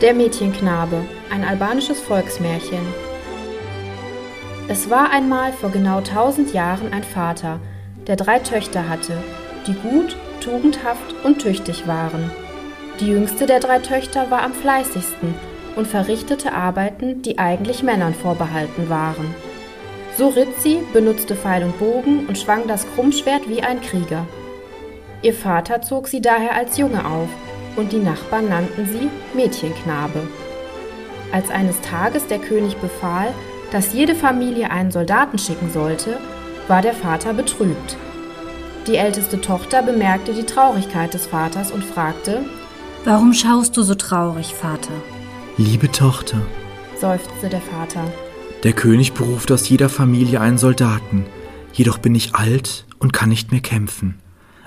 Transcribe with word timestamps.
Der 0.00 0.12
Mädchenknabe, 0.12 1.04
ein 1.30 1.44
albanisches 1.44 2.00
Volksmärchen. 2.00 2.84
Es 4.66 4.90
war 4.90 5.10
einmal 5.10 5.52
vor 5.52 5.70
genau 5.70 6.00
tausend 6.00 6.52
Jahren 6.52 6.92
ein 6.92 7.04
Vater, 7.04 7.60
der 8.08 8.16
drei 8.16 8.40
Töchter 8.40 8.88
hatte, 8.88 9.16
die 9.68 9.74
gut, 9.74 10.16
tugendhaft 10.40 11.14
und 11.22 11.38
tüchtig 11.38 11.86
waren. 11.86 12.30
Die 12.98 13.06
jüngste 13.06 13.46
der 13.46 13.60
drei 13.60 13.78
Töchter 13.78 14.32
war 14.32 14.42
am 14.42 14.52
fleißigsten 14.52 15.32
und 15.76 15.86
verrichtete 15.86 16.52
Arbeiten, 16.52 17.22
die 17.22 17.38
eigentlich 17.38 17.84
Männern 17.84 18.14
vorbehalten 18.14 18.90
waren. 18.90 19.32
So 20.18 20.28
ritt 20.28 20.60
sie, 20.60 20.80
benutzte 20.92 21.36
Pfeil 21.36 21.62
und 21.62 21.78
Bogen 21.78 22.26
und 22.26 22.36
schwang 22.36 22.66
das 22.66 22.84
Krummschwert 22.94 23.48
wie 23.48 23.62
ein 23.62 23.80
Krieger. 23.80 24.26
Ihr 25.22 25.34
Vater 25.34 25.82
zog 25.82 26.08
sie 26.08 26.20
daher 26.20 26.54
als 26.56 26.78
Junge 26.78 27.06
auf, 27.06 27.28
und 27.76 27.92
die 27.92 27.98
Nachbarn 27.98 28.48
nannten 28.48 28.86
sie 28.86 29.08
Mädchenknabe. 29.36 30.26
Als 31.32 31.50
eines 31.50 31.80
Tages 31.80 32.26
der 32.26 32.38
König 32.38 32.76
befahl, 32.76 33.34
dass 33.72 33.92
jede 33.92 34.14
Familie 34.14 34.70
einen 34.70 34.90
Soldaten 34.90 35.38
schicken 35.38 35.70
sollte, 35.70 36.18
war 36.68 36.82
der 36.82 36.94
Vater 36.94 37.34
betrübt. 37.34 37.96
Die 38.86 38.96
älteste 38.96 39.40
Tochter 39.40 39.82
bemerkte 39.82 40.34
die 40.34 40.44
Traurigkeit 40.44 41.14
des 41.14 41.26
Vaters 41.26 41.72
und 41.72 41.84
fragte 41.84 42.44
Warum 43.04 43.32
schaust 43.32 43.76
du 43.76 43.82
so 43.82 43.94
traurig, 43.94 44.54
Vater? 44.54 44.92
Liebe 45.56 45.90
Tochter, 45.90 46.40
seufzte 46.98 47.48
der 47.48 47.60
Vater, 47.60 48.04
der 48.64 48.72
König 48.72 49.12
beruft 49.12 49.52
aus 49.52 49.68
jeder 49.68 49.90
Familie 49.90 50.40
einen 50.40 50.56
Soldaten, 50.56 51.26
jedoch 51.74 51.98
bin 51.98 52.14
ich 52.14 52.34
alt 52.34 52.86
und 52.98 53.12
kann 53.12 53.28
nicht 53.28 53.52
mehr 53.52 53.60
kämpfen. 53.60 54.18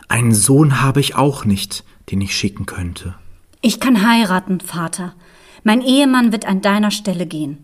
Einen 0.08 0.34
Sohn 0.34 0.82
habe 0.82 1.00
ich 1.00 1.16
auch 1.16 1.46
nicht, 1.46 1.84
den 2.12 2.22
ich 2.22 2.36
schicken 2.36 2.66
könnte. 2.66 3.16
Ich 3.62 3.80
kann 3.80 4.08
heiraten, 4.08 4.60
Vater. 4.60 5.14
Mein 5.64 5.82
Ehemann 5.82 6.32
wird 6.32 6.48
an 6.48 6.62
deiner 6.62 6.92
Stelle 6.92 7.26
gehen. 7.26 7.58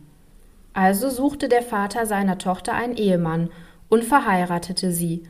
Also 0.73 1.09
suchte 1.09 1.47
der 1.47 1.61
Vater 1.61 2.05
seiner 2.05 2.37
Tochter 2.37 2.73
einen 2.73 2.97
Ehemann 2.97 3.49
und 3.89 4.03
verheiratete 4.03 4.91
sie. 4.91 5.23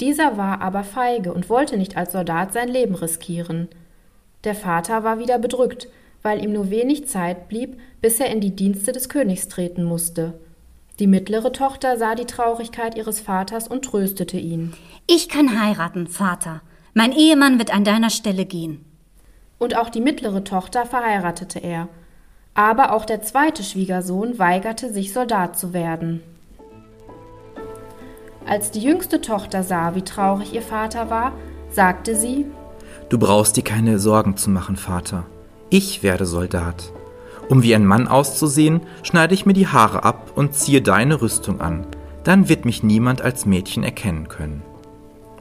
Dieser 0.00 0.36
war 0.36 0.60
aber 0.60 0.82
feige 0.82 1.32
und 1.32 1.48
wollte 1.48 1.76
nicht 1.76 1.96
als 1.96 2.12
Soldat 2.12 2.52
sein 2.52 2.68
Leben 2.68 2.94
riskieren. 2.94 3.68
Der 4.44 4.56
Vater 4.56 5.04
war 5.04 5.20
wieder 5.20 5.38
bedrückt, 5.38 5.88
weil 6.22 6.42
ihm 6.42 6.52
nur 6.52 6.70
wenig 6.70 7.06
Zeit 7.06 7.48
blieb, 7.48 7.78
bis 8.00 8.18
er 8.18 8.30
in 8.30 8.40
die 8.40 8.56
Dienste 8.56 8.92
des 8.92 9.08
Königs 9.08 9.48
treten 9.48 9.84
musste. 9.84 10.34
Die 10.98 11.06
mittlere 11.06 11.52
Tochter 11.52 11.96
sah 11.96 12.14
die 12.14 12.26
Traurigkeit 12.26 12.96
ihres 12.96 13.20
Vaters 13.20 13.66
und 13.66 13.84
tröstete 13.84 14.36
ihn. 14.36 14.74
Ich 15.06 15.28
kann 15.28 15.60
heiraten, 15.60 16.06
Vater. 16.06 16.60
Mein 16.94 17.12
Ehemann 17.12 17.58
wird 17.58 17.74
an 17.74 17.84
deiner 17.84 18.10
Stelle 18.10 18.44
gehen. 18.44 18.84
Und 19.58 19.76
auch 19.76 19.88
die 19.88 20.00
mittlere 20.00 20.44
Tochter 20.44 20.84
verheiratete 20.84 21.58
er. 21.58 21.88
Aber 22.54 22.92
auch 22.92 23.06
der 23.06 23.22
zweite 23.22 23.62
Schwiegersohn 23.62 24.38
weigerte 24.38 24.92
sich, 24.92 25.12
Soldat 25.12 25.58
zu 25.58 25.72
werden. 25.72 26.22
Als 28.46 28.70
die 28.70 28.80
jüngste 28.80 29.20
Tochter 29.20 29.62
sah, 29.62 29.94
wie 29.94 30.02
traurig 30.02 30.52
ihr 30.52 30.62
Vater 30.62 31.08
war, 31.08 31.32
sagte 31.70 32.14
sie 32.14 32.46
Du 33.08 33.18
brauchst 33.18 33.56
dir 33.56 33.64
keine 33.64 33.98
Sorgen 33.98 34.36
zu 34.36 34.50
machen, 34.50 34.76
Vater. 34.76 35.24
Ich 35.70 36.02
werde 36.02 36.26
Soldat. 36.26 36.92
Um 37.48 37.62
wie 37.62 37.74
ein 37.74 37.86
Mann 37.86 38.08
auszusehen, 38.08 38.80
schneide 39.02 39.34
ich 39.34 39.46
mir 39.46 39.52
die 39.52 39.66
Haare 39.66 40.04
ab 40.04 40.32
und 40.34 40.54
ziehe 40.54 40.82
deine 40.82 41.20
Rüstung 41.20 41.60
an. 41.60 41.86
Dann 42.24 42.48
wird 42.48 42.64
mich 42.64 42.82
niemand 42.82 43.22
als 43.22 43.46
Mädchen 43.46 43.82
erkennen 43.82 44.28
können. 44.28 44.62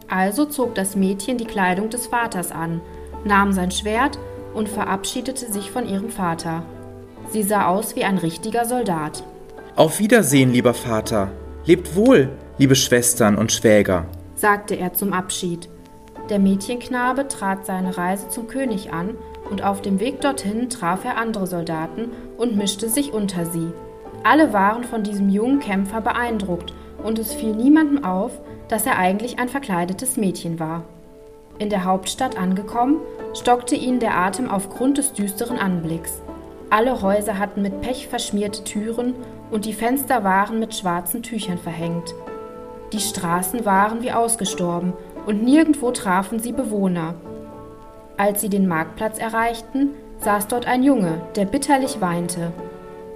Also 0.07 0.45
zog 0.45 0.75
das 0.75 0.95
Mädchen 0.95 1.37
die 1.37 1.45
Kleidung 1.45 1.89
des 1.89 2.07
Vaters 2.07 2.51
an, 2.51 2.81
nahm 3.23 3.53
sein 3.53 3.71
Schwert 3.71 4.19
und 4.53 4.67
verabschiedete 4.67 5.51
sich 5.51 5.71
von 5.71 5.87
ihrem 5.87 6.09
Vater. 6.09 6.63
Sie 7.29 7.43
sah 7.43 7.67
aus 7.67 7.95
wie 7.95 8.03
ein 8.03 8.17
richtiger 8.17 8.65
Soldat. 8.65 9.23
Auf 9.75 9.99
Wiedersehen, 9.99 10.51
lieber 10.51 10.73
Vater. 10.73 11.31
Lebt 11.65 11.95
wohl, 11.95 12.29
liebe 12.57 12.75
Schwestern 12.75 13.37
und 13.37 13.51
Schwäger, 13.51 14.05
sagte 14.35 14.75
er 14.75 14.93
zum 14.93 15.13
Abschied. 15.13 15.69
Der 16.29 16.39
Mädchenknabe 16.39 17.27
trat 17.27 17.65
seine 17.65 17.97
Reise 17.97 18.27
zum 18.29 18.47
König 18.47 18.91
an 18.91 19.11
und 19.51 19.63
auf 19.63 19.81
dem 19.81 19.99
Weg 19.99 20.21
dorthin 20.21 20.69
traf 20.69 21.05
er 21.05 21.17
andere 21.17 21.45
Soldaten 21.45 22.09
und 22.37 22.55
mischte 22.55 22.89
sich 22.89 23.13
unter 23.13 23.45
sie. 23.45 23.71
Alle 24.23 24.53
waren 24.53 24.83
von 24.83 25.03
diesem 25.03 25.29
jungen 25.29 25.59
Kämpfer 25.59 26.01
beeindruckt, 26.01 26.73
und 27.03 27.19
es 27.19 27.33
fiel 27.33 27.55
niemandem 27.55 28.03
auf, 28.03 28.31
dass 28.67 28.85
er 28.85 28.97
eigentlich 28.97 29.39
ein 29.39 29.49
verkleidetes 29.49 30.17
Mädchen 30.17 30.59
war. 30.59 30.83
In 31.57 31.69
der 31.69 31.83
Hauptstadt 31.83 32.37
angekommen, 32.37 32.97
stockte 33.33 33.75
ihn 33.75 33.99
der 33.99 34.15
Atem 34.15 34.49
aufgrund 34.49 34.97
des 34.97 35.13
düsteren 35.13 35.57
Anblicks. 35.57 36.21
Alle 36.69 37.01
Häuser 37.01 37.37
hatten 37.37 37.61
mit 37.61 37.81
Pech 37.81 38.07
verschmierte 38.07 38.63
Türen 38.63 39.13
und 39.51 39.65
die 39.65 39.73
Fenster 39.73 40.23
waren 40.23 40.59
mit 40.59 40.73
schwarzen 40.73 41.21
Tüchern 41.21 41.57
verhängt. 41.57 42.13
Die 42.93 42.99
Straßen 42.99 43.65
waren 43.65 44.01
wie 44.01 44.11
ausgestorben 44.11 44.93
und 45.25 45.43
nirgendwo 45.43 45.91
trafen 45.91 46.39
sie 46.39 46.51
Bewohner. 46.51 47.15
Als 48.21 48.39
sie 48.39 48.49
den 48.49 48.67
Marktplatz 48.67 49.17
erreichten, 49.17 49.89
saß 50.19 50.47
dort 50.47 50.67
ein 50.67 50.83
Junge, 50.83 51.23
der 51.35 51.45
bitterlich 51.45 52.01
weinte. 52.01 52.53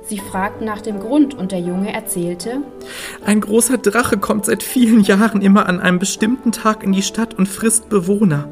Sie 0.02 0.18
fragten 0.18 0.66
nach 0.66 0.82
dem 0.82 1.00
Grund 1.00 1.36
und 1.36 1.52
der 1.52 1.60
Junge 1.60 1.94
erzählte 1.94 2.64
Ein 3.24 3.40
großer 3.40 3.78
Drache 3.78 4.18
kommt 4.18 4.46
seit 4.46 4.64
vielen 4.64 5.02
Jahren 5.02 5.44
immer 5.44 5.70
an 5.70 5.80
einem 5.80 6.00
bestimmten 6.00 6.52
Tag 6.52 6.82
in 6.82 6.92
die 6.92 7.04
Stadt 7.04 7.36
und 7.36 7.48
frisst 7.48 7.88
Bewohner. 7.88 8.50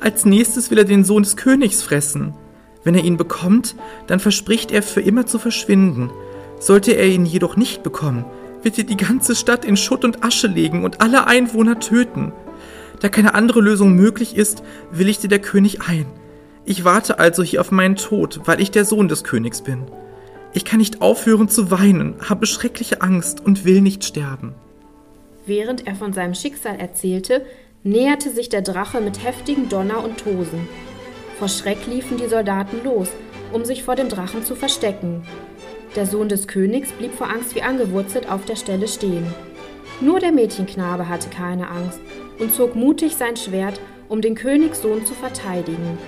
Als 0.00 0.24
nächstes 0.24 0.70
will 0.70 0.78
er 0.78 0.84
den 0.84 1.02
Sohn 1.02 1.24
des 1.24 1.36
Königs 1.36 1.82
fressen. 1.82 2.34
Wenn 2.84 2.94
er 2.94 3.02
ihn 3.02 3.16
bekommt, 3.16 3.74
dann 4.06 4.20
verspricht 4.20 4.70
er 4.70 4.84
für 4.84 5.00
immer 5.00 5.26
zu 5.26 5.40
verschwinden. 5.40 6.12
Sollte 6.60 6.92
er 6.92 7.08
ihn 7.08 7.26
jedoch 7.26 7.56
nicht 7.56 7.82
bekommen, 7.82 8.24
wird 8.62 8.78
er 8.78 8.84
die 8.84 8.96
ganze 8.96 9.34
Stadt 9.34 9.64
in 9.64 9.76
Schutt 9.76 10.04
und 10.04 10.22
Asche 10.22 10.46
legen 10.46 10.84
und 10.84 11.00
alle 11.00 11.26
Einwohner 11.26 11.80
töten. 11.80 12.32
Da 13.00 13.08
keine 13.08 13.34
andere 13.34 13.60
Lösung 13.60 13.94
möglich 13.94 14.36
ist, 14.36 14.62
willigte 14.90 15.28
der 15.28 15.38
König 15.38 15.82
ein. 15.88 16.06
Ich 16.64 16.84
warte 16.84 17.18
also 17.18 17.42
hier 17.42 17.60
auf 17.60 17.70
meinen 17.70 17.96
Tod, 17.96 18.40
weil 18.44 18.60
ich 18.60 18.70
der 18.70 18.84
Sohn 18.84 19.08
des 19.08 19.22
Königs 19.22 19.62
bin. 19.62 19.84
Ich 20.52 20.64
kann 20.64 20.78
nicht 20.78 21.02
aufhören 21.02 21.48
zu 21.48 21.70
weinen, 21.70 22.16
habe 22.28 22.46
schreckliche 22.46 23.02
Angst 23.02 23.44
und 23.44 23.64
will 23.64 23.82
nicht 23.82 24.04
sterben. 24.04 24.54
Während 25.44 25.86
er 25.86 25.94
von 25.94 26.12
seinem 26.12 26.34
Schicksal 26.34 26.76
erzählte, 26.80 27.44
näherte 27.84 28.30
sich 28.30 28.48
der 28.48 28.62
Drache 28.62 29.00
mit 29.00 29.22
heftigen 29.22 29.68
Donner 29.68 30.02
und 30.02 30.18
Tosen. 30.18 30.66
Vor 31.38 31.48
Schreck 31.48 31.86
liefen 31.86 32.16
die 32.16 32.26
Soldaten 32.26 32.78
los, 32.82 33.10
um 33.52 33.64
sich 33.64 33.84
vor 33.84 33.94
dem 33.94 34.08
Drachen 34.08 34.44
zu 34.44 34.56
verstecken. 34.56 35.22
Der 35.94 36.06
Sohn 36.06 36.28
des 36.28 36.48
Königs 36.48 36.90
blieb 36.92 37.14
vor 37.14 37.30
Angst 37.30 37.54
wie 37.54 37.62
angewurzelt 37.62 38.28
auf 38.28 38.44
der 38.44 38.56
Stelle 38.56 38.88
stehen. 38.88 39.26
Nur 40.00 40.18
der 40.18 40.32
Mädchenknabe 40.32 41.08
hatte 41.08 41.28
keine 41.28 41.70
Angst 41.70 42.00
und 42.38 42.54
zog 42.54 42.74
mutig 42.74 43.16
sein 43.16 43.36
Schwert, 43.36 43.80
um 44.08 44.20
den 44.20 44.34
Königssohn 44.34 45.04
zu 45.06 45.14
verteidigen. 45.14 45.98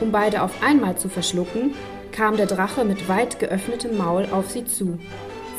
Um 0.00 0.12
beide 0.12 0.42
auf 0.42 0.62
einmal 0.62 0.96
zu 0.96 1.08
verschlucken, 1.08 1.74
kam 2.12 2.36
der 2.36 2.46
Drache 2.46 2.84
mit 2.84 3.08
weit 3.08 3.38
geöffnetem 3.38 3.96
Maul 3.96 4.26
auf 4.30 4.50
sie 4.50 4.64
zu, 4.64 4.98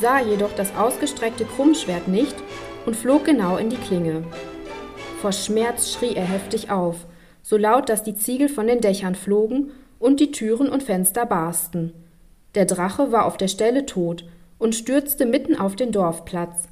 sah 0.00 0.20
jedoch 0.20 0.52
das 0.56 0.74
ausgestreckte 0.76 1.44
Krummschwert 1.44 2.08
nicht 2.08 2.34
und 2.86 2.96
flog 2.96 3.24
genau 3.24 3.56
in 3.56 3.70
die 3.70 3.76
Klinge. 3.76 4.24
Vor 5.20 5.32
Schmerz 5.32 5.92
schrie 5.92 6.14
er 6.14 6.24
heftig 6.24 6.70
auf, 6.70 7.06
so 7.42 7.56
laut, 7.56 7.88
dass 7.88 8.02
die 8.02 8.14
Ziegel 8.14 8.48
von 8.48 8.66
den 8.66 8.80
Dächern 8.80 9.14
flogen 9.14 9.70
und 9.98 10.20
die 10.20 10.32
Türen 10.32 10.68
und 10.68 10.82
Fenster 10.82 11.26
barsten. 11.26 11.92
Der 12.54 12.64
Drache 12.64 13.12
war 13.12 13.26
auf 13.26 13.36
der 13.36 13.48
Stelle 13.48 13.86
tot 13.86 14.24
und 14.58 14.74
stürzte 14.74 15.26
mitten 15.26 15.56
auf 15.56 15.76
den 15.76 15.92
Dorfplatz, 15.92 16.68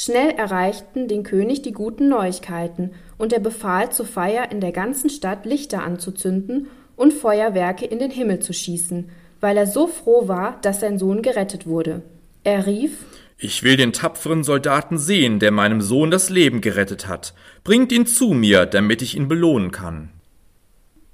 Schnell 0.00 0.30
erreichten 0.30 1.08
den 1.08 1.24
König 1.24 1.62
die 1.62 1.72
guten 1.72 2.08
Neuigkeiten, 2.08 2.92
und 3.16 3.32
er 3.32 3.40
befahl 3.40 3.90
zur 3.90 4.06
Feier 4.06 4.52
in 4.52 4.60
der 4.60 4.70
ganzen 4.70 5.10
Stadt 5.10 5.44
Lichter 5.44 5.82
anzuzünden 5.82 6.68
und 6.94 7.12
Feuerwerke 7.12 7.84
in 7.84 7.98
den 7.98 8.12
Himmel 8.12 8.38
zu 8.38 8.52
schießen, 8.52 9.10
weil 9.40 9.56
er 9.56 9.66
so 9.66 9.88
froh 9.88 10.28
war, 10.28 10.60
dass 10.62 10.78
sein 10.78 11.00
Sohn 11.00 11.20
gerettet 11.20 11.66
wurde. 11.66 12.02
Er 12.44 12.64
rief 12.66 13.06
Ich 13.38 13.64
will 13.64 13.76
den 13.76 13.92
tapferen 13.92 14.44
Soldaten 14.44 14.98
sehen, 14.98 15.40
der 15.40 15.50
meinem 15.50 15.80
Sohn 15.80 16.12
das 16.12 16.30
Leben 16.30 16.60
gerettet 16.60 17.08
hat. 17.08 17.34
Bringt 17.64 17.90
ihn 17.90 18.06
zu 18.06 18.34
mir, 18.34 18.66
damit 18.66 19.02
ich 19.02 19.16
ihn 19.16 19.26
belohnen 19.26 19.72
kann. 19.72 20.10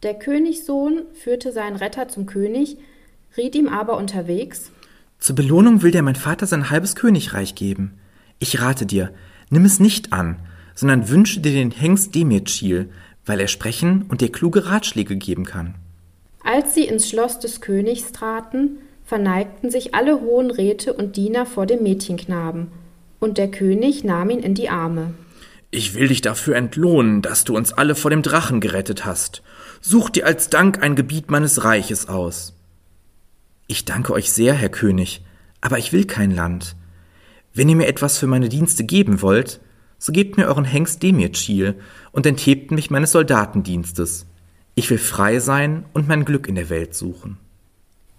Der 0.02 0.12
Königssohn 0.12 1.04
führte 1.14 1.52
seinen 1.52 1.76
Retter 1.76 2.08
zum 2.08 2.26
König, 2.26 2.76
riet 3.38 3.54
ihm 3.54 3.68
aber 3.68 3.96
unterwegs 3.96 4.70
Zur 5.20 5.36
Belohnung 5.36 5.80
will 5.80 5.90
dir 5.90 6.02
mein 6.02 6.16
Vater 6.16 6.44
sein 6.44 6.68
halbes 6.68 6.94
Königreich 6.94 7.54
geben. 7.54 7.98
Ich 8.44 8.60
rate 8.60 8.84
dir, 8.84 9.10
nimm 9.48 9.64
es 9.64 9.80
nicht 9.80 10.12
an, 10.12 10.36
sondern 10.74 11.08
wünsche 11.08 11.40
dir 11.40 11.52
den 11.52 11.70
Hengst 11.70 12.14
Demetschil, 12.14 12.90
weil 13.24 13.40
er 13.40 13.48
sprechen 13.48 14.04
und 14.08 14.20
dir 14.20 14.30
kluge 14.30 14.66
Ratschläge 14.66 15.16
geben 15.16 15.46
kann. 15.46 15.76
Als 16.42 16.74
sie 16.74 16.84
ins 16.84 17.08
Schloss 17.08 17.38
des 17.38 17.62
Königs 17.62 18.12
traten, 18.12 18.80
verneigten 19.06 19.70
sich 19.70 19.94
alle 19.94 20.20
hohen 20.20 20.50
Räte 20.50 20.92
und 20.92 21.16
Diener 21.16 21.46
vor 21.46 21.64
dem 21.64 21.82
Mädchenknaben, 21.82 22.66
und 23.18 23.38
der 23.38 23.50
König 23.50 24.04
nahm 24.04 24.28
ihn 24.28 24.40
in 24.40 24.52
die 24.52 24.68
Arme. 24.68 25.14
Ich 25.70 25.94
will 25.94 26.08
dich 26.08 26.20
dafür 26.20 26.56
entlohnen, 26.56 27.22
dass 27.22 27.44
du 27.44 27.56
uns 27.56 27.72
alle 27.72 27.94
vor 27.94 28.10
dem 28.10 28.20
Drachen 28.20 28.60
gerettet 28.60 29.06
hast. 29.06 29.42
Such 29.80 30.10
dir 30.10 30.26
als 30.26 30.50
Dank 30.50 30.82
ein 30.82 30.96
Gebiet 30.96 31.30
meines 31.30 31.64
Reiches 31.64 32.10
aus. 32.10 32.52
Ich 33.68 33.86
danke 33.86 34.12
euch 34.12 34.30
sehr, 34.30 34.52
Herr 34.52 34.68
König, 34.68 35.24
aber 35.62 35.78
ich 35.78 35.94
will 35.94 36.04
kein 36.04 36.30
Land. 36.30 36.76
Wenn 37.54 37.68
ihr 37.68 37.76
mir 37.76 37.86
etwas 37.86 38.18
für 38.18 38.26
meine 38.26 38.48
Dienste 38.48 38.84
geben 38.84 39.22
wollt, 39.22 39.60
so 39.98 40.12
gebt 40.12 40.36
mir 40.36 40.46
euren 40.46 40.64
Hengst 40.64 41.02
Demirchil 41.02 41.76
und 42.10 42.26
enthebt 42.26 42.72
mich 42.72 42.90
meines 42.90 43.12
Soldatendienstes. 43.12 44.26
Ich 44.74 44.90
will 44.90 44.98
frei 44.98 45.38
sein 45.38 45.84
und 45.92 46.08
mein 46.08 46.24
Glück 46.24 46.48
in 46.48 46.56
der 46.56 46.68
Welt 46.68 46.94
suchen. 46.94 47.38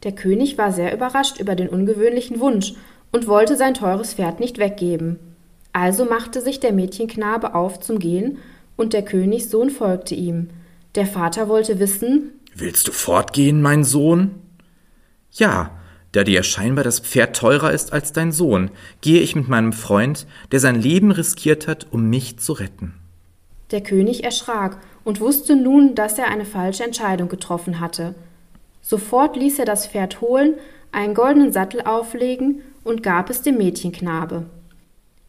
Der 0.03 0.13
König 0.13 0.57
war 0.57 0.71
sehr 0.71 0.93
überrascht 0.93 1.39
über 1.39 1.55
den 1.55 1.67
ungewöhnlichen 1.67 2.39
Wunsch 2.39 2.73
und 3.11 3.27
wollte 3.27 3.57
sein 3.57 3.73
teures 3.73 4.13
Pferd 4.13 4.39
nicht 4.39 4.57
weggeben. 4.57 5.19
Also 5.73 6.05
machte 6.05 6.41
sich 6.41 6.61
der 6.61 6.71
Mädchenknabe 6.71 7.53
auf 7.53 7.79
zum 7.81 7.99
Gehen, 7.99 8.37
und 8.77 8.93
der 8.93 9.03
Königssohn 9.03 9.69
folgte 9.69 10.15
ihm. 10.15 10.49
Der 10.95 11.05
Vater 11.05 11.47
wollte 11.49 11.79
wissen 11.79 12.31
Willst 12.53 12.87
du 12.87 12.93
fortgehen, 12.93 13.61
mein 13.61 13.83
Sohn? 13.83 14.31
Ja, 15.31 15.71
da 16.15 16.23
dir 16.23 16.43
scheinbar 16.43 16.83
das 16.83 16.99
Pferd 16.99 17.35
teurer 17.35 17.71
ist 17.71 17.91
als 17.91 18.13
dein 18.13 18.31
Sohn, 18.31 18.71
gehe 19.01 19.21
ich 19.21 19.35
mit 19.35 19.47
meinem 19.47 19.73
Freund, 19.73 20.25
der 20.51 20.59
sein 20.59 20.81
Leben 20.81 21.11
riskiert 21.11 21.67
hat, 21.67 21.87
um 21.91 22.09
mich 22.09 22.37
zu 22.39 22.53
retten. 22.53 22.93
Der 23.71 23.81
König 23.81 24.23
erschrak 24.23 24.77
und 25.03 25.19
wusste 25.19 25.55
nun, 25.55 25.95
dass 25.95 26.17
er 26.17 26.27
eine 26.27 26.45
falsche 26.45 26.83
Entscheidung 26.83 27.27
getroffen 27.27 27.79
hatte. 27.79 28.15
Sofort 28.81 29.35
ließ 29.35 29.59
er 29.59 29.65
das 29.65 29.87
Pferd 29.87 30.21
holen, 30.21 30.55
einen 30.91 31.13
goldenen 31.13 31.51
Sattel 31.51 31.81
auflegen 31.81 32.61
und 32.83 33.03
gab 33.03 33.29
es 33.29 33.41
dem 33.41 33.57
Mädchenknabe. 33.57 34.45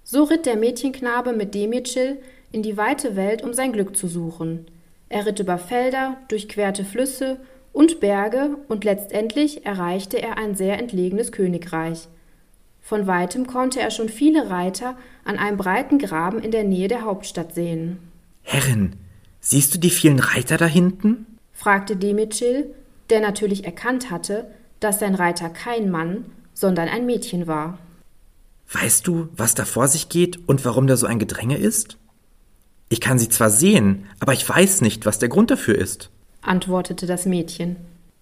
So 0.04 0.24
ritt 0.24 0.46
der 0.46 0.56
Mädchenknabe 0.56 1.32
mit 1.32 1.54
Demetschil 1.54 2.18
in 2.52 2.62
die 2.62 2.76
weite 2.76 3.16
Welt, 3.16 3.42
um 3.42 3.52
sein 3.52 3.72
Glück 3.72 3.96
zu 3.96 4.06
suchen. 4.06 4.66
Er 5.08 5.26
ritt 5.26 5.40
über 5.40 5.58
Felder, 5.58 6.16
durchquerte 6.28 6.84
Flüsse 6.84 7.38
und 7.76 8.00
Berge, 8.00 8.56
und 8.69 8.84
letztendlich 8.84 9.67
erreichte 9.67 10.17
er 10.23 10.38
ein 10.38 10.56
sehr 10.56 10.78
entlegenes 10.78 11.31
Königreich. 11.31 12.08
Von 12.81 13.06
weitem 13.06 13.46
konnte 13.46 13.81
er 13.81 13.90
schon 13.90 14.08
viele 14.08 14.49
Reiter 14.49 14.96
an 15.26 15.37
einem 15.37 15.58
breiten 15.58 15.99
Graben 15.99 16.38
in 16.38 16.52
der 16.52 16.64
Nähe 16.64 16.88
der 16.88 17.02
Hauptstadt 17.02 17.55
sehen. 17.55 17.99
Herrin, 18.40 18.96
siehst 19.40 19.75
du 19.75 19.78
die 19.78 19.90
vielen 19.90 20.20
Reiter 20.20 20.56
da 20.56 20.64
hinten? 20.64 21.26
fragte 21.52 21.96
Demetschil, 21.96 22.70
der 23.11 23.20
natürlich 23.20 23.67
erkannt 23.67 24.11
hatte, 24.11 24.46
dass 24.81 24.99
sein 24.99 25.14
Reiter 25.14 25.50
kein 25.50 25.90
Mann, 25.90 26.25
sondern 26.55 26.88
ein 26.88 27.05
Mädchen 27.05 27.46
war. 27.46 27.78
Weißt 28.73 29.06
du, 29.06 29.28
was 29.37 29.55
da 29.55 29.67
vor 29.67 29.88
sich 29.88 30.08
geht 30.08 30.49
und 30.49 30.64
warum 30.64 30.87
da 30.87 30.96
so 30.96 31.06
ein 31.06 31.19
Gedränge 31.19 31.58
ist? 31.58 31.99
Ich 32.88 33.02
kann 33.02 33.19
sie 33.19 33.28
zwar 33.28 33.50
sehen, 33.50 34.06
aber 34.19 34.32
ich 34.32 34.49
weiß 34.49 34.81
nicht, 34.81 35.05
was 35.05 35.19
der 35.19 35.28
Grund 35.28 35.50
dafür 35.50 35.76
ist 35.76 36.11
antwortete 36.42 37.06
das 37.06 37.26
Mädchen. 37.26 37.76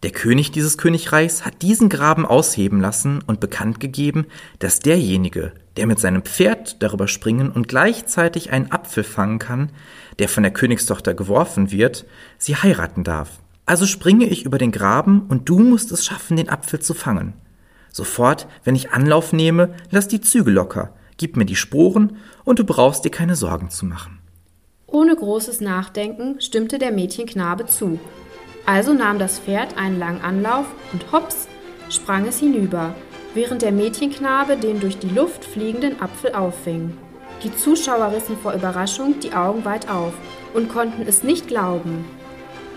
Der 0.05 0.13
König 0.13 0.51
dieses 0.53 0.77
Königreichs 0.77 1.47
hat 1.47 1.63
diesen 1.63 1.89
Graben 1.89 2.27
ausheben 2.27 2.81
lassen 2.81 3.23
und 3.27 3.41
bekannt 3.41 3.81
gegeben, 3.81 4.27
dass 4.59 4.81
derjenige, 4.81 5.53
der 5.79 5.87
mit 5.87 5.99
seinem 5.99 6.23
Pferd 6.23 6.83
darüber 6.83 7.09
springen 7.09 7.51
und 7.51 7.69
gleichzeitig 7.69 8.53
einen 8.53 8.71
Apfel 8.71 9.03
fangen 9.03 9.39
kann, 9.39 9.71
der 10.19 10.29
von 10.29 10.43
der 10.43 10.53
Königstochter 10.53 11.15
geworfen 11.15 11.71
wird, 11.71 12.05
sie 12.37 12.55
heiraten 12.55 13.03
darf. 13.03 13.31
Also 13.65 13.87
springe 13.87 14.27
ich 14.27 14.45
über 14.45 14.59
den 14.59 14.73
Graben 14.73 15.23
und 15.29 15.49
du 15.49 15.59
musst 15.59 15.91
es 15.91 16.05
schaffen, 16.05 16.37
den 16.37 16.51
Apfel 16.51 16.81
zu 16.81 16.93
fangen. 16.93 17.33
Sofort, 17.91 18.47
wenn 18.63 18.75
ich 18.75 18.91
Anlauf 18.91 19.33
nehme, 19.33 19.75
lass 19.91 20.07
die 20.07 20.21
Züge 20.21 20.51
locker, 20.51 20.93
gib 21.17 21.39
mir 21.39 21.47
die 21.47 21.57
Sporen 21.57 22.19
und 22.45 22.59
du 22.59 22.65
brauchst 22.65 23.07
dir 23.07 23.11
keine 23.11 23.37
Sorgen 23.37 23.71
zu 23.71 23.87
machen. 23.87 24.19
Ohne 24.95 25.17
großes 25.17 25.61
Nachdenken 25.61 26.41
stimmte 26.41 26.79
der 26.79 26.93
Mädchenknabe 26.93 27.67
zu. 27.67 27.99
Also 28.65 28.95
nahm 28.95 29.19
das 29.19 29.41
Pferd 29.41 29.77
einen 29.77 29.99
langen 29.99 30.21
Anlauf 30.21 30.67
und 30.93 31.11
hops 31.11 31.49
sprang 31.91 32.29
es 32.29 32.39
hinüber, 32.39 32.95
während 33.35 33.63
der 33.63 33.73
Mädchenknabe 33.73 34.57
den 34.57 34.79
durch 34.79 34.97
die 34.99 35.09
Luft 35.09 35.45
fliegenden 35.45 36.01
Apfel 36.01 36.33
auffing. 36.33 36.97
Die 37.43 37.53
Zuschauer 37.57 38.13
rissen 38.13 38.37
vor 38.39 38.53
Überraschung 38.53 39.19
die 39.19 39.33
Augen 39.33 39.65
weit 39.65 39.91
auf 39.91 40.13
und 40.55 40.69
konnten 40.69 41.03
es 41.09 41.25
nicht 41.25 41.49
glauben. 41.49 42.05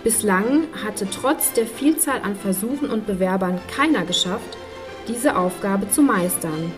Bislang 0.03 0.63
hatte 0.83 1.07
trotz 1.11 1.53
der 1.53 1.67
Vielzahl 1.67 2.21
an 2.23 2.35
Versuchen 2.35 2.89
und 2.89 3.05
Bewerbern 3.05 3.61
keiner 3.75 4.05
geschafft, 4.05 4.57
diese 5.07 5.37
Aufgabe 5.37 5.87
zu 5.91 6.01
meistern. 6.01 6.71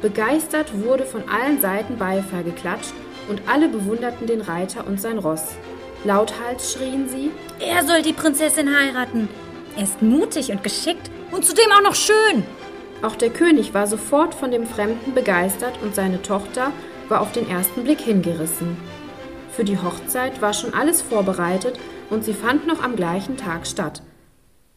Begeistert 0.00 0.80
wurde 0.84 1.06
von 1.06 1.28
allen 1.28 1.60
Seiten 1.60 1.96
Beifall 1.96 2.44
geklatscht 2.44 2.94
und 3.28 3.42
alle 3.48 3.68
bewunderten 3.68 4.26
den 4.26 4.40
Reiter 4.40 4.86
und 4.86 5.00
sein 5.00 5.18
Ross. 5.18 5.56
Lauthals 6.04 6.72
schrien 6.72 7.08
sie: 7.08 7.30
Er 7.58 7.84
soll 7.84 8.02
die 8.02 8.12
Prinzessin 8.12 8.76
heiraten. 8.76 9.28
Er 9.76 9.82
ist 9.82 10.02
mutig 10.02 10.50
und 10.50 10.62
geschickt 10.62 11.10
und 11.32 11.44
zudem 11.44 11.70
auch 11.72 11.82
noch 11.82 11.94
schön. 11.94 12.44
Auch 13.02 13.16
der 13.16 13.30
König 13.30 13.74
war 13.74 13.86
sofort 13.86 14.34
von 14.34 14.50
dem 14.50 14.66
Fremden 14.66 15.14
begeistert 15.14 15.74
und 15.82 15.94
seine 15.94 16.22
Tochter 16.22 16.72
war 17.08 17.20
auf 17.20 17.32
den 17.32 17.48
ersten 17.48 17.84
Blick 17.84 18.00
hingerissen. 18.00 18.76
Für 19.50 19.64
die 19.64 19.78
Hochzeit 19.78 20.40
war 20.42 20.52
schon 20.52 20.74
alles 20.74 21.02
vorbereitet 21.02 21.78
und 22.10 22.24
sie 22.24 22.34
fand 22.34 22.66
noch 22.66 22.82
am 22.82 22.96
gleichen 22.96 23.36
Tag 23.36 23.66
statt. 23.66 24.02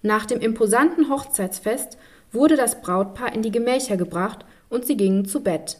Nach 0.01 0.25
dem 0.25 0.39
imposanten 0.39 1.09
Hochzeitsfest 1.09 1.97
wurde 2.31 2.55
das 2.55 2.81
Brautpaar 2.81 3.33
in 3.33 3.41
die 3.41 3.51
Gemächer 3.51 3.97
gebracht 3.97 4.45
und 4.69 4.85
sie 4.85 4.95
gingen 4.95 5.25
zu 5.25 5.41
Bett. 5.41 5.77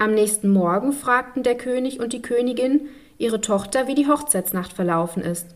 Am 0.00 0.14
nächsten 0.14 0.48
Morgen 0.48 0.94
fragten 0.94 1.42
der 1.42 1.58
König 1.58 2.00
und 2.00 2.14
die 2.14 2.22
Königin 2.22 2.88
ihre 3.18 3.42
Tochter, 3.42 3.86
wie 3.86 3.94
die 3.94 4.08
Hochzeitsnacht 4.08 4.72
verlaufen 4.72 5.22
ist. 5.22 5.48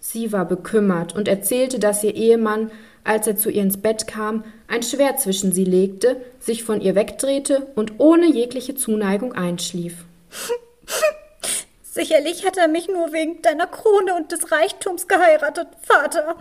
Sie 0.00 0.32
war 0.32 0.46
bekümmert 0.46 1.14
und 1.14 1.28
erzählte, 1.28 1.78
dass 1.78 2.02
ihr 2.02 2.12
Ehemann, 2.12 2.72
als 3.04 3.28
er 3.28 3.36
zu 3.36 3.50
ihr 3.50 3.62
ins 3.62 3.80
Bett 3.80 4.08
kam, 4.08 4.42
ein 4.66 4.82
Schwert 4.82 5.20
zwischen 5.20 5.52
sie 5.52 5.62
legte, 5.62 6.20
sich 6.40 6.64
von 6.64 6.80
ihr 6.80 6.96
wegdrehte 6.96 7.68
und 7.76 7.92
ohne 7.98 8.26
jegliche 8.26 8.74
Zuneigung 8.74 9.32
einschlief. 9.32 10.04
Sicherlich 11.84 12.44
hat 12.44 12.56
er 12.56 12.66
mich 12.66 12.88
nur 12.88 13.12
wegen 13.12 13.42
deiner 13.42 13.68
Krone 13.68 14.16
und 14.16 14.32
des 14.32 14.50
Reichtums 14.50 15.06
geheiratet, 15.06 15.68
Vater. 15.82 16.34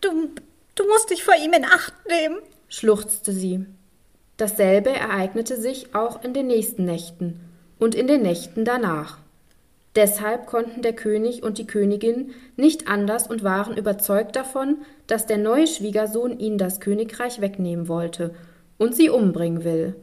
Du, 0.00 0.30
du 0.76 0.86
musst 0.86 1.10
dich 1.10 1.24
vor 1.24 1.34
ihm 1.34 1.52
in 1.52 1.64
Acht 1.64 1.94
nehmen, 2.06 2.38
schluchzte 2.68 3.32
sie. 3.32 3.66
Dasselbe 4.36 4.90
ereignete 4.90 5.60
sich 5.60 5.94
auch 5.94 6.22
in 6.24 6.34
den 6.34 6.46
nächsten 6.46 6.84
Nächten 6.84 7.40
und 7.78 7.94
in 7.94 8.06
den 8.06 8.22
Nächten 8.22 8.64
danach. 8.64 9.18
Deshalb 9.94 10.46
konnten 10.46 10.80
der 10.80 10.94
König 10.94 11.42
und 11.42 11.58
die 11.58 11.66
Königin 11.66 12.30
nicht 12.56 12.88
anders 12.88 13.26
und 13.26 13.44
waren 13.44 13.76
überzeugt 13.76 14.36
davon, 14.36 14.78
dass 15.06 15.26
der 15.26 15.36
neue 15.36 15.66
Schwiegersohn 15.66 16.38
ihnen 16.38 16.56
das 16.56 16.80
Königreich 16.80 17.42
wegnehmen 17.42 17.88
wollte 17.88 18.34
und 18.78 18.94
sie 18.94 19.10
umbringen 19.10 19.64
will. 19.64 19.94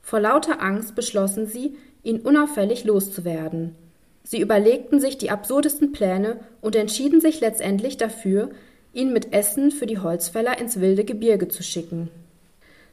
Vor 0.00 0.20
lauter 0.20 0.62
Angst 0.62 0.94
beschlossen 0.94 1.46
sie, 1.46 1.76
ihn 2.02 2.20
unauffällig 2.20 2.84
loszuwerden. 2.84 3.76
Sie 4.24 4.40
überlegten 4.40 5.00
sich 5.00 5.18
die 5.18 5.30
absurdesten 5.30 5.92
Pläne 5.92 6.40
und 6.62 6.74
entschieden 6.74 7.20
sich 7.20 7.40
letztendlich 7.40 7.98
dafür, 7.98 8.50
ihn 8.92 9.12
mit 9.12 9.32
Essen 9.32 9.70
für 9.70 9.86
die 9.86 9.98
Holzfäller 9.98 10.58
ins 10.58 10.80
wilde 10.80 11.04
Gebirge 11.04 11.48
zu 11.48 11.62
schicken. 11.62 12.08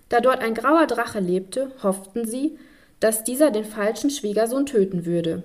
Da 0.10 0.22
dort 0.22 0.40
ein 0.40 0.54
grauer 0.54 0.88
Drache 0.88 1.20
lebte, 1.20 1.72
hofften 1.84 2.26
sie, 2.26 2.58
dass 3.00 3.24
dieser 3.24 3.52
den 3.52 3.66
falschen 3.66 4.10
Schwiegersohn 4.10 4.66
töten 4.66 5.06
würde. 5.06 5.44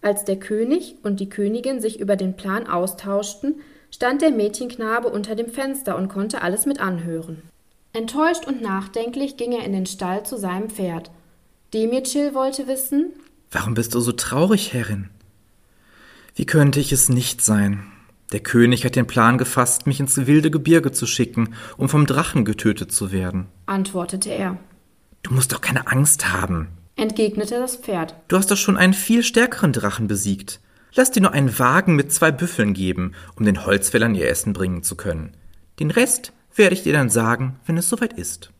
Als 0.00 0.24
der 0.24 0.36
König 0.36 0.96
und 1.02 1.20
die 1.20 1.28
Königin 1.28 1.80
sich 1.80 1.98
über 1.98 2.16
den 2.16 2.36
Plan 2.36 2.66
austauschten, 2.66 3.56
stand 3.90 4.22
der 4.22 4.30
Mädchenknabe 4.30 5.08
unter 5.08 5.34
dem 5.34 5.48
Fenster 5.48 5.96
und 5.96 6.08
konnte 6.08 6.42
alles 6.42 6.66
mit 6.66 6.80
anhören. 6.80 7.42
Enttäuscht 7.92 8.46
und 8.46 8.60
nachdenklich 8.60 9.36
ging 9.36 9.52
er 9.52 9.64
in 9.64 9.72
den 9.72 9.86
Stall 9.86 10.26
zu 10.26 10.36
seinem 10.36 10.68
Pferd. 10.68 11.10
Demircil 11.72 12.34
wollte 12.34 12.66
wissen 12.66 13.12
Warum 13.50 13.74
bist 13.74 13.94
du 13.94 14.00
so 14.00 14.12
traurig, 14.12 14.72
Herrin? 14.72 15.10
Wie 16.34 16.44
könnte 16.44 16.80
ich 16.80 16.90
es 16.90 17.08
nicht 17.08 17.40
sein? 17.40 17.86
Der 18.32 18.40
König 18.40 18.84
hat 18.84 18.96
den 18.96 19.06
Plan 19.06 19.38
gefasst, 19.38 19.86
mich 19.86 20.00
ins 20.00 20.26
wilde 20.26 20.50
Gebirge 20.50 20.92
zu 20.92 21.06
schicken, 21.06 21.54
um 21.76 21.88
vom 21.88 22.06
Drachen 22.06 22.44
getötet 22.44 22.90
zu 22.92 23.12
werden, 23.12 23.46
antwortete 23.66 24.30
er. 24.30 24.58
Du 25.22 25.32
musst 25.32 25.52
doch 25.52 25.60
keine 25.60 25.86
Angst 25.86 26.32
haben, 26.32 26.68
entgegnete 26.96 27.58
das 27.58 27.76
Pferd. 27.76 28.14
Du 28.28 28.36
hast 28.36 28.50
doch 28.50 28.56
schon 28.56 28.76
einen 28.76 28.94
viel 28.94 29.22
stärkeren 29.22 29.72
Drachen 29.72 30.06
besiegt. 30.06 30.60
Lass 30.94 31.10
dir 31.10 31.22
nur 31.22 31.32
einen 31.32 31.58
Wagen 31.58 31.96
mit 31.96 32.12
zwei 32.12 32.30
Büffeln 32.30 32.72
geben, 32.72 33.12
um 33.36 33.44
den 33.44 33.66
Holzfällern 33.66 34.14
ihr 34.14 34.28
Essen 34.28 34.52
bringen 34.52 34.82
zu 34.82 34.96
können. 34.96 35.36
Den 35.80 35.90
Rest 35.90 36.32
werde 36.54 36.74
ich 36.74 36.84
dir 36.84 36.92
dann 36.92 37.10
sagen, 37.10 37.56
wenn 37.66 37.76
es 37.76 37.88
soweit 37.88 38.12
ist. 38.12 38.50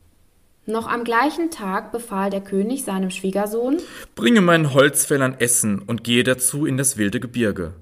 Noch 0.65 0.87
am 0.87 1.03
gleichen 1.03 1.51
Tag 1.51 1.91
befahl 1.91 2.31
der 2.31 2.41
König 2.41 2.83
seinem 2.83 3.11
Schwiegersohn 3.11 3.77
Bringe 4.15 4.41
meinen 4.41 4.73
Holzfällern 4.73 5.35
Essen 5.39 5.79
und 5.79 6.03
gehe 6.03 6.23
dazu 6.23 6.65
in 6.65 6.75
das 6.75 6.97
wilde 6.97 7.19
Gebirge. 7.19 7.73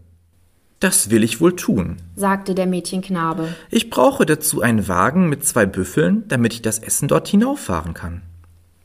Das 0.84 1.10
will 1.10 1.24
ich 1.24 1.40
wohl 1.40 1.56
tun, 1.56 1.96
sagte 2.18 2.56
der 2.56 2.66
Mädchenknabe. 2.66 3.56
Ich 3.70 3.90
brauche 3.90 4.25
dazu 4.25 4.62
einen 4.62 4.90
Wagen 4.90 5.30
mit 5.30 5.46
zwei 5.46 5.66
Büffeln, 5.66 6.28
damit 6.28 6.54
ich 6.54 6.62
das 6.62 6.80
Essen 6.80 7.08
dort 7.08 7.30
hinauffahren 7.30 7.94
kann. 7.94 8.22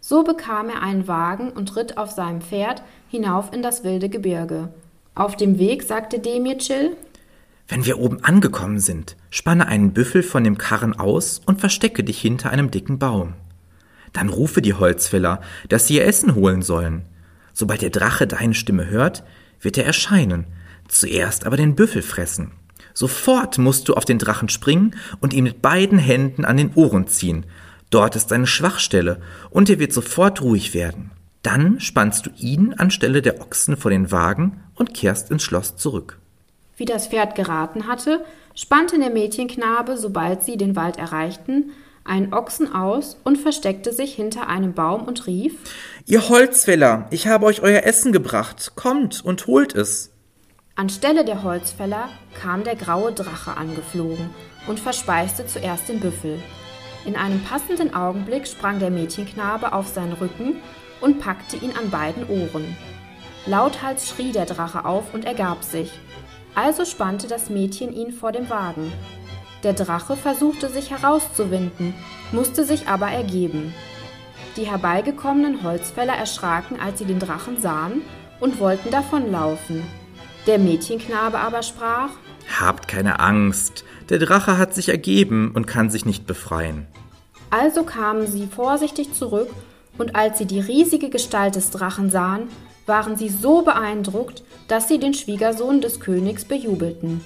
So 0.01 0.23
bekam 0.23 0.69
er 0.69 0.81
einen 0.81 1.09
Wagen 1.09 1.51
und 1.51 1.75
ritt 1.75 1.99
auf 1.99 2.13
seinem 2.13 2.41
Pferd 2.41 2.85
hinauf 3.09 3.53
in 3.53 3.63
das 3.63 3.83
wilde 3.83 4.09
Gebirge. 4.09 4.69
Auf 5.17 5.35
dem 5.35 5.59
Weg 5.59 5.83
sagte 5.83 6.21
Demircil 6.21 6.97
Wenn 7.67 7.85
wir 7.85 7.99
oben 7.99 8.23
angekommen 8.23 8.79
sind, 8.79 9.17
spanne 9.31 9.67
einen 9.67 9.93
Büffel 9.93 10.23
von 10.23 10.45
dem 10.45 10.57
Karren 10.57 10.97
aus 10.97 11.41
und 11.47 11.59
verstecke 11.59 12.05
dich 12.05 12.21
hinter 12.21 12.51
einem 12.51 12.71
dicken 12.71 13.01
Baum. 13.01 13.33
Dann 14.13 14.29
rufe 14.29 14.63
die 14.63 14.75
Holzfäller, 14.75 15.41
dass 15.69 15.89
sie 15.89 15.97
ihr 15.97 16.07
Essen 16.07 16.37
holen 16.37 16.63
sollen. 16.63 17.03
Sobald 17.55 17.83
der 17.83 17.91
Drache 17.91 18.29
deine 18.29 18.55
Stimme 18.55 18.87
hört, 18.87 19.25
wird 19.61 19.77
er 19.77 19.85
erscheinen, 19.85 20.47
zuerst 20.89 21.47
aber 21.47 21.57
den 21.57 21.75
Büffel 21.75 22.03
fressen. 22.03 22.53
Sofort 22.95 23.59
musst 23.59 23.89
du 23.89 23.95
auf 23.95 24.05
den 24.05 24.19
Drachen 24.19 24.49
springen 24.49 24.97
und 25.21 25.33
ihn 25.33 25.45
mit 25.45 25.63
beiden 25.63 25.99
Händen 25.99 26.45
an 26.45 26.57
den 26.57 26.75
Ohren 26.75 27.07
ziehen. 27.07 27.47
Dort 27.91 28.17
ist 28.17 28.29
seine 28.29 28.47
Schwachstelle, 28.47 29.21
und 29.51 29.71
er 29.71 29.79
wird 29.79 29.93
sofort 29.93 30.43
ruhig 30.43 30.75
werden. 30.75 31.13
Dann 31.43 31.81
spannst 31.81 32.27
du 32.27 32.31
ihn 32.37 32.75
anstelle 32.75 33.23
der 33.23 33.41
Ochsen 33.41 33.77
vor 33.77 33.91
den 33.91 34.11
Wagen 34.11 34.61
und 34.75 34.95
kehrst 34.95 35.31
ins 35.31 35.45
Schloss 35.45 35.77
zurück. 35.77 36.19
Wie 36.77 36.85
das 36.85 37.07
Pferd 37.07 37.35
geraten 37.35 37.87
hatte, 37.87 38.25
spannte 38.55 38.99
der 38.99 39.11
Mädchenknabe, 39.11 39.97
sobald 39.97 40.43
sie 40.43 40.57
den 40.57 40.77
Wald 40.77 40.97
erreichten, 40.97 41.71
einen 42.05 42.33
Ochsen 42.33 42.73
aus 42.73 43.19
und 43.25 43.37
versteckte 43.39 43.93
sich 43.93 44.15
hinter 44.15 44.49
einem 44.49 44.73
Baum 44.73 45.03
und 45.03 45.27
rief 45.27 45.55
Ihr 46.07 46.29
Holzfäller, 46.29 47.07
ich 47.11 47.27
habe 47.27 47.47
euch 47.47 47.63
euer 47.63 47.83
Essen 47.85 48.13
gebracht, 48.13 48.73
kommt 48.75 49.25
und 49.25 49.47
holt 49.47 49.75
es. 49.75 50.11
Anstelle 50.79 51.25
der 51.25 51.43
Holzfäller 51.43 52.09
kam 52.41 52.63
der 52.63 52.77
graue 52.77 53.13
Drache 53.13 53.57
angeflogen 53.57 54.31
und 54.69 54.79
verspeiste 54.79 55.45
zuerst 55.45 55.89
den 55.89 55.99
Büffel. 55.99 56.41
In 57.05 57.17
einem 57.17 57.43
passenden 57.43 57.95
Augenblick 57.95 58.47
sprang 58.47 58.79
der 58.79 58.91
Mädchenknabe 58.91 59.73
auf 59.73 59.89
seinen 59.89 60.13
Rücken 60.13 60.59
und 61.01 61.19
packte 61.19 61.57
ihn 61.57 61.73
an 61.77 61.91
beiden 61.91 62.29
Ohren. 62.29 62.77
Lauthals 63.45 64.09
schrie 64.09 64.31
der 64.31 64.47
Drache 64.47 64.85
auf 64.85 65.13
und 65.13 65.25
ergab 65.25 65.65
sich. 65.65 65.91
Also 66.55 66.85
spannte 66.85 67.27
das 67.27 67.51
Mädchen 67.51 67.93
ihn 67.93 68.13
vor 68.13 68.31
dem 68.31 68.49
Wagen. 68.49 68.93
Der 69.65 69.73
Drache 69.73 70.17
versuchte 70.17 70.69
sich 70.69 70.93
herauszuwinden, 70.93 71.93
musste 72.31 72.65
sich 72.65 72.87
aber 72.87 73.09
ergeben. 73.09 73.75
Die 74.57 74.71
herbeigekommenen 74.71 75.65
Holzfäller 75.65 76.15
erschraken, 76.15 76.79
als 76.79 77.01
sie 77.01 77.05
den 77.05 77.19
Drachen 77.19 77.61
sahen 77.61 78.03
und 78.39 78.61
wollten 78.61 78.93
davonlaufen. 78.93 79.83
Der 80.49 80.59
Mädchenknabe 80.59 81.39
aber 81.39 81.63
sprach 81.63 82.09
Habt 82.59 82.89
keine 82.89 83.21
Angst, 83.21 83.85
der 84.09 84.19
Drache 84.19 84.57
hat 84.57 84.73
sich 84.75 84.89
ergeben 84.89 85.53
und 85.55 85.67
kann 85.67 85.91
sich 85.91 86.07
nicht 86.07 86.27
befreien. 86.27 86.87
Also 87.51 87.83
kamen 87.83 88.27
sie 88.27 88.47
vorsichtig 88.47 89.13
zurück, 89.13 89.51
und 89.99 90.17
als 90.17 90.39
sie 90.39 90.47
die 90.47 90.61
riesige 90.61 91.11
Gestalt 91.11 91.57
des 91.57 91.69
Drachen 91.71 92.11
sahen, 92.11 92.49
waren 92.87 93.17
sie 93.17 93.29
so 93.29 93.61
beeindruckt, 93.61 94.43
dass 94.69 94.89
sie 94.89 94.99
den 94.99 95.13
Schwiegersohn 95.13 95.83
des 95.83 96.01
Königs 96.01 96.47
bejubelten. 96.47 97.23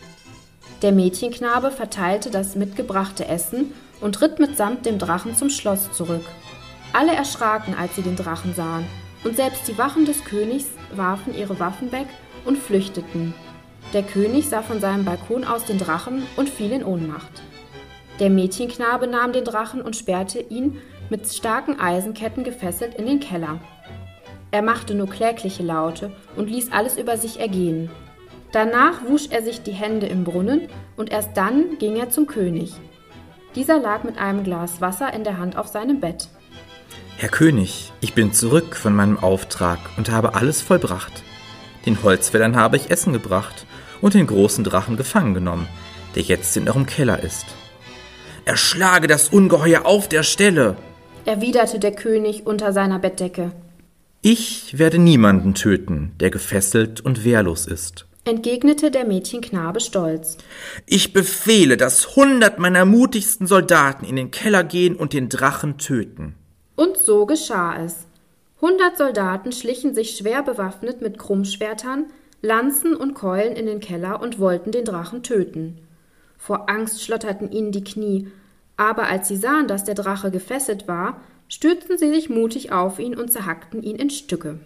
Der 0.83 0.91
Mädchenknabe 0.91 1.71
verteilte 1.71 2.29
das 2.31 2.57
mitgebrachte 2.57 3.29
Essen 3.29 3.73
und 4.01 4.21
ritt 4.21 4.41
mitsamt 4.41 4.85
dem 4.85 4.99
Drachen 4.99 5.37
zum 5.37 5.49
Schloss 5.49 5.93
zurück. 5.93 6.25
Alle 6.93 7.15
erschraken, 7.15 7.77
als 7.79 7.95
sie 7.95 8.03
den 8.03 8.17
Drachen 8.17 8.53
sahen, 8.53 8.85
und 9.23 9.37
selbst 9.37 9.69
die 9.69 9.79
Wachen 9.79 10.07
des 10.07 10.25
Königs 10.25 10.67
warfen 10.97 11.33
ihre 11.37 11.61
Waffen 11.61 11.93
weg 11.93 12.09
und 12.45 12.59
flüchteten. 12.59 13.35
Der 13.93 14.03
König 14.03 14.49
sah 14.49 14.63
von 14.63 14.81
seinem 14.81 15.05
Balkon 15.05 15.45
aus 15.45 15.65
den 15.65 15.79
Drachen 15.79 16.23
und 16.37 16.49
fiel 16.49 16.73
in 16.73 16.85
Ohnmacht. 16.85 17.43
Der 18.21 18.31
Mädchenknabe 18.31 19.07
nahm 19.07 19.33
den 19.33 19.45
Drachen 19.45 19.83
und 19.83 19.97
sperrte 19.97 20.41
ihn 20.41 20.79
mit 21.11 21.29
starken 21.29 21.79
Eisenketten 21.79 22.45
gefesselt 22.45 22.95
in 22.95 23.07
den 23.07 23.21
Keller. 23.21 23.59
Er 24.51 24.63
machte 24.63 24.95
nur 24.95 25.09
klägliche 25.09 25.63
Laute 25.63 26.13
und 26.37 26.51
ließ 26.51 26.73
alles 26.73 26.97
über 26.97 27.17
sich 27.17 27.41
ergehen. 27.41 27.91
Danach 28.53 29.05
wusch 29.09 29.29
er 29.31 29.43
sich 29.43 29.63
die 29.63 29.73
Hände 29.73 30.07
im 30.07 30.25
Brunnen 30.25 30.69
und 30.97 31.11
erst 31.11 31.37
dann 31.37 31.79
ging 31.79 31.97
er 31.97 32.11
zum 32.11 32.27
König. 32.27 32.75
Dieser 33.55 33.79
lag 33.79 34.05
mit 34.05 34.19
einem 34.19 34.45
Glas 34.45 34.81
Wasser 34.81 35.13
in 35.13 35.25
der 35.25 35.39
Hand 35.39 35.57
auf 35.57 35.69
seinem 35.69 36.01
Bett. 36.01 36.29
Herr 37.17 37.29
König, 37.29 37.93
ich 38.01 38.15
bin 38.15 38.33
zurück 38.33 38.77
von 38.77 38.95
meinem 38.95 39.19
Auftrag 39.19 39.79
und 39.97 40.11
habe 40.11 40.35
alles 40.35 40.61
vollbracht. 40.61 41.23
Den 41.87 42.03
Holzfällern 42.03 42.57
habe 42.57 42.77
ich 42.77 42.91
Essen 42.91 43.13
gebracht 43.13 43.67
und 44.01 44.15
den 44.15 44.27
großen 44.27 44.65
Drachen 44.65 44.97
gefangen 44.97 45.35
genommen, 45.35 45.69
der 46.15 46.23
jetzt 46.23 46.57
in 46.57 46.69
eurem 46.69 46.87
Keller 46.87 47.23
ist. 47.23 47.47
Erschlage 48.45 49.07
das 49.07 49.29
Ungeheuer 49.29 49.87
auf 49.87 50.09
der 50.09 50.23
Stelle, 50.23 50.77
erwiderte 51.25 51.79
der 51.79 51.93
König 51.93 52.47
unter 52.47 52.73
seiner 52.73 52.99
Bettdecke. 52.99 53.53
Ich 54.21 54.79
werde 54.79 54.99
niemanden 54.99 55.55
töten, 55.55 56.13
der 56.21 56.31
gefesselt 56.31 57.01
und 57.01 57.25
wehrlos 57.25 57.67
ist, 57.67 58.07
entgegnete 58.25 58.91
der 58.91 59.05
Mädchenknabe 59.05 59.81
stolz. 59.81 60.39
Ich 60.87 61.13
befehle, 61.13 61.77
dass 61.77 62.15
hundert 62.17 62.59
meiner 62.59 62.85
mutigsten 62.85 63.47
Soldaten 63.47 64.05
in 64.05 64.17
den 64.17 64.31
Keller 64.31 64.65
gehen 64.65 64.95
und 64.95 65.13
den 65.13 65.29
Drachen 65.29 65.79
töten. 65.79 66.35
Und 66.77 66.97
so 66.99 67.27
geschah 67.27 67.83
es. 67.85 68.07
Hundert 68.63 68.97
Soldaten 68.97 69.51
schlichen 69.51 69.93
sich 69.93 70.17
schwer 70.17 70.45
bewaffnet 70.45 71.03
mit 71.03 71.19
Krummschwertern, 71.19 72.07
Lanzen 72.43 72.95
und 72.95 73.13
Keulen 73.13 73.57
in 73.57 73.67
den 73.67 73.81
Keller 73.81 74.23
und 74.23 74.39
wollten 74.39 74.71
den 74.71 74.85
Drachen 74.85 75.25
töten. 75.25 75.79
Vor 76.39 76.71
Angst 76.71 77.03
schlotterten 77.03 77.51
ihnen 77.51 77.73
die 77.73 77.83
Knie, 77.83 78.29
aber 78.77 79.09
als 79.09 79.27
sie 79.27 79.37
sahen, 79.37 79.67
dass 79.67 79.83
der 79.83 79.97
Drache 79.97 80.31
gefesselt 80.31 80.87
war, 80.87 81.21
stürzten 81.49 81.99
sie 81.99 82.09
sich 82.11 82.31
mutig 82.31 82.71
auf 82.71 83.01
ihn 83.01 83.17
und 83.17 83.33
zerhackten 83.33 83.83
ihn 83.83 83.97
in 83.97 84.11
Stücke. 84.11 84.61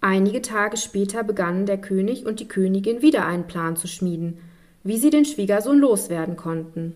Einige 0.00 0.40
Tage 0.40 0.76
später 0.76 1.24
begannen 1.24 1.66
der 1.66 1.80
König 1.80 2.24
und 2.24 2.38
die 2.38 2.46
Königin 2.46 3.02
wieder 3.02 3.26
einen 3.26 3.48
Plan 3.48 3.74
zu 3.74 3.88
schmieden, 3.88 4.38
wie 4.84 4.98
sie 4.98 5.10
den 5.10 5.24
Schwiegersohn 5.24 5.80
loswerden 5.80 6.36
konnten. 6.36 6.94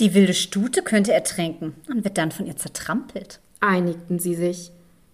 Die 0.00 0.12
wilde 0.12 0.34
Stute 0.34 0.82
könnte 0.82 1.14
ertränken 1.14 1.72
und 1.88 2.04
wird 2.04 2.18
dann 2.18 2.30
von 2.30 2.44
ihr 2.44 2.56
zertrampelt, 2.56 3.40
einigten 3.60 4.18
sie 4.18 4.34
sich. 4.34 4.70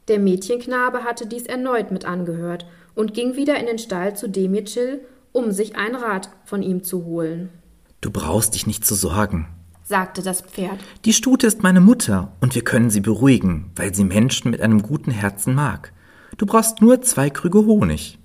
Der 0.08 0.18
Mädchenknabe 0.18 1.04
hatte 1.04 1.26
dies 1.26 1.44
erneut 1.44 1.90
mit 1.90 2.06
angehört 2.06 2.66
und 2.94 3.14
ging 3.14 3.36
wieder 3.36 3.58
in 3.58 3.66
den 3.66 3.78
Stall 3.78 4.16
zu 4.16 4.28
Demetschil, 4.28 5.00
um 5.32 5.52
sich 5.52 5.76
ein 5.76 5.94
Rat 5.94 6.30
von 6.44 6.62
ihm 6.62 6.82
zu 6.82 7.04
holen. 7.04 7.50
Du 8.00 8.10
brauchst 8.10 8.54
dich 8.54 8.66
nicht 8.66 8.86
zu 8.86 8.94
sorgen, 8.94 9.46
sagte 9.84 10.22
das 10.22 10.40
Pferd. 10.40 10.78
Die 11.04 11.12
Stute 11.12 11.46
ist 11.46 11.62
meine 11.62 11.80
Mutter 11.80 12.32
und 12.40 12.54
wir 12.54 12.62
können 12.62 12.90
sie 12.90 13.00
beruhigen, 13.00 13.70
weil 13.76 13.94
sie 13.94 14.04
Menschen 14.04 14.50
mit 14.50 14.60
einem 14.60 14.82
guten 14.82 15.10
Herzen 15.10 15.54
mag. 15.54 15.92
Du 16.36 16.46
brauchst 16.46 16.80
nur 16.80 17.02
zwei 17.02 17.28
Krüge 17.28 17.66
Honig. 17.66 18.18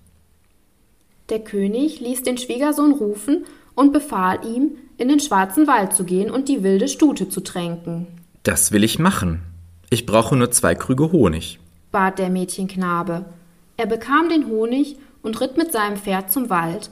Der 1.29 1.39
König 1.39 1.99
ließ 1.99 2.23
den 2.23 2.37
Schwiegersohn 2.37 2.93
rufen 2.93 3.45
und 3.75 3.91
befahl 3.91 4.45
ihm, 4.45 4.77
in 4.97 5.07
den 5.07 5.19
schwarzen 5.19 5.67
Wald 5.67 5.93
zu 5.93 6.03
gehen 6.03 6.29
und 6.29 6.47
die 6.47 6.63
wilde 6.63 6.87
Stute 6.87 7.29
zu 7.29 7.41
tränken. 7.41 8.07
Das 8.43 8.71
will 8.71 8.83
ich 8.83 8.99
machen. 8.99 9.41
Ich 9.89 10.05
brauche 10.05 10.35
nur 10.35 10.51
zwei 10.51 10.75
Krüge 10.75 11.11
Honig, 11.11 11.59
bat 11.93 12.19
der 12.19 12.29
Mädchenknabe. 12.29 13.23
Er 13.77 13.85
bekam 13.85 14.27
den 14.27 14.47
Honig 14.47 14.97
und 15.21 15.39
ritt 15.39 15.55
mit 15.55 15.71
seinem 15.71 15.95
Pferd 15.95 16.29
zum 16.29 16.49
Wald. 16.49 16.89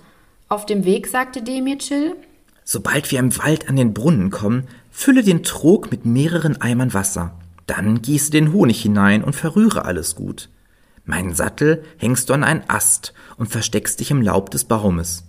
Auf 0.48 0.66
dem 0.66 0.86
Weg 0.86 1.08
sagte 1.08 1.42
Demircil, 1.42 2.16
Sobald 2.64 3.12
wir 3.12 3.20
im 3.20 3.38
Wald 3.38 3.68
an 3.68 3.76
den 3.76 3.94
Brunnen 3.94 4.30
kommen, 4.30 4.68
fülle 4.92 5.24
den 5.24 5.44
Trog 5.44 5.92
mit 5.92 6.06
mehreren 6.06 6.62
Eimern 6.62 6.94
Wasser. 6.94 7.34
Dann 7.68 8.02
gieße 8.02 8.32
den 8.32 8.54
Honig 8.54 8.82
hinein 8.82 9.24
und 9.24 9.36
verrühre 9.36 9.84
alles 9.84 10.16
gut. 10.16 10.48
Meinen 11.04 11.34
Sattel 11.34 11.84
hängst 11.98 12.30
du 12.30 12.34
an 12.34 12.44
einen 12.44 12.64
Ast 12.70 13.14
und 13.38 13.48
versteckst 13.48 14.00
dich 14.00 14.12
im 14.12 14.22
Laub 14.22 14.52
des 14.52 14.64
Baumes. 14.64 15.26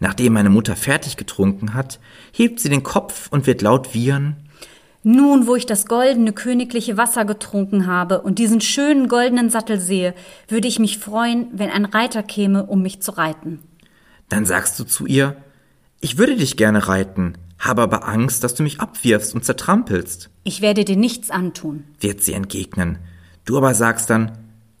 Nachdem 0.00 0.32
meine 0.32 0.50
Mutter 0.50 0.76
fertig 0.76 1.16
getrunken 1.16 1.72
hat, 1.72 2.00
hebt 2.32 2.58
sie 2.58 2.68
den 2.68 2.82
Kopf 2.82 3.28
und 3.30 3.46
wird 3.46 3.62
laut 3.62 3.94
wiehern 3.94 4.43
nun, 5.04 5.46
wo 5.46 5.54
ich 5.54 5.66
das 5.66 5.86
goldene 5.86 6.32
königliche 6.32 6.96
Wasser 6.96 7.24
getrunken 7.24 7.86
habe 7.86 8.22
und 8.22 8.38
diesen 8.38 8.60
schönen 8.60 9.08
goldenen 9.08 9.50
Sattel 9.50 9.78
sehe, 9.78 10.14
würde 10.48 10.66
ich 10.66 10.78
mich 10.78 10.98
freuen, 10.98 11.46
wenn 11.52 11.70
ein 11.70 11.84
Reiter 11.84 12.22
käme, 12.22 12.64
um 12.64 12.82
mich 12.82 13.02
zu 13.02 13.12
reiten. 13.12 13.60
Dann 14.30 14.46
sagst 14.46 14.78
du 14.80 14.84
zu 14.84 15.06
ihr, 15.06 15.36
ich 16.00 16.18
würde 16.18 16.36
dich 16.36 16.56
gerne 16.56 16.88
reiten, 16.88 17.34
habe 17.58 17.82
aber 17.82 18.08
Angst, 18.08 18.44
dass 18.44 18.54
du 18.54 18.62
mich 18.62 18.80
abwirfst 18.80 19.34
und 19.34 19.44
zertrampelst. 19.44 20.30
Ich 20.42 20.60
werde 20.60 20.84
dir 20.84 20.96
nichts 20.96 21.30
antun, 21.30 21.84
wird 22.00 22.22
sie 22.22 22.32
entgegnen. 22.32 22.98
Du 23.44 23.58
aber 23.58 23.74
sagst 23.74 24.08
dann, 24.10 24.32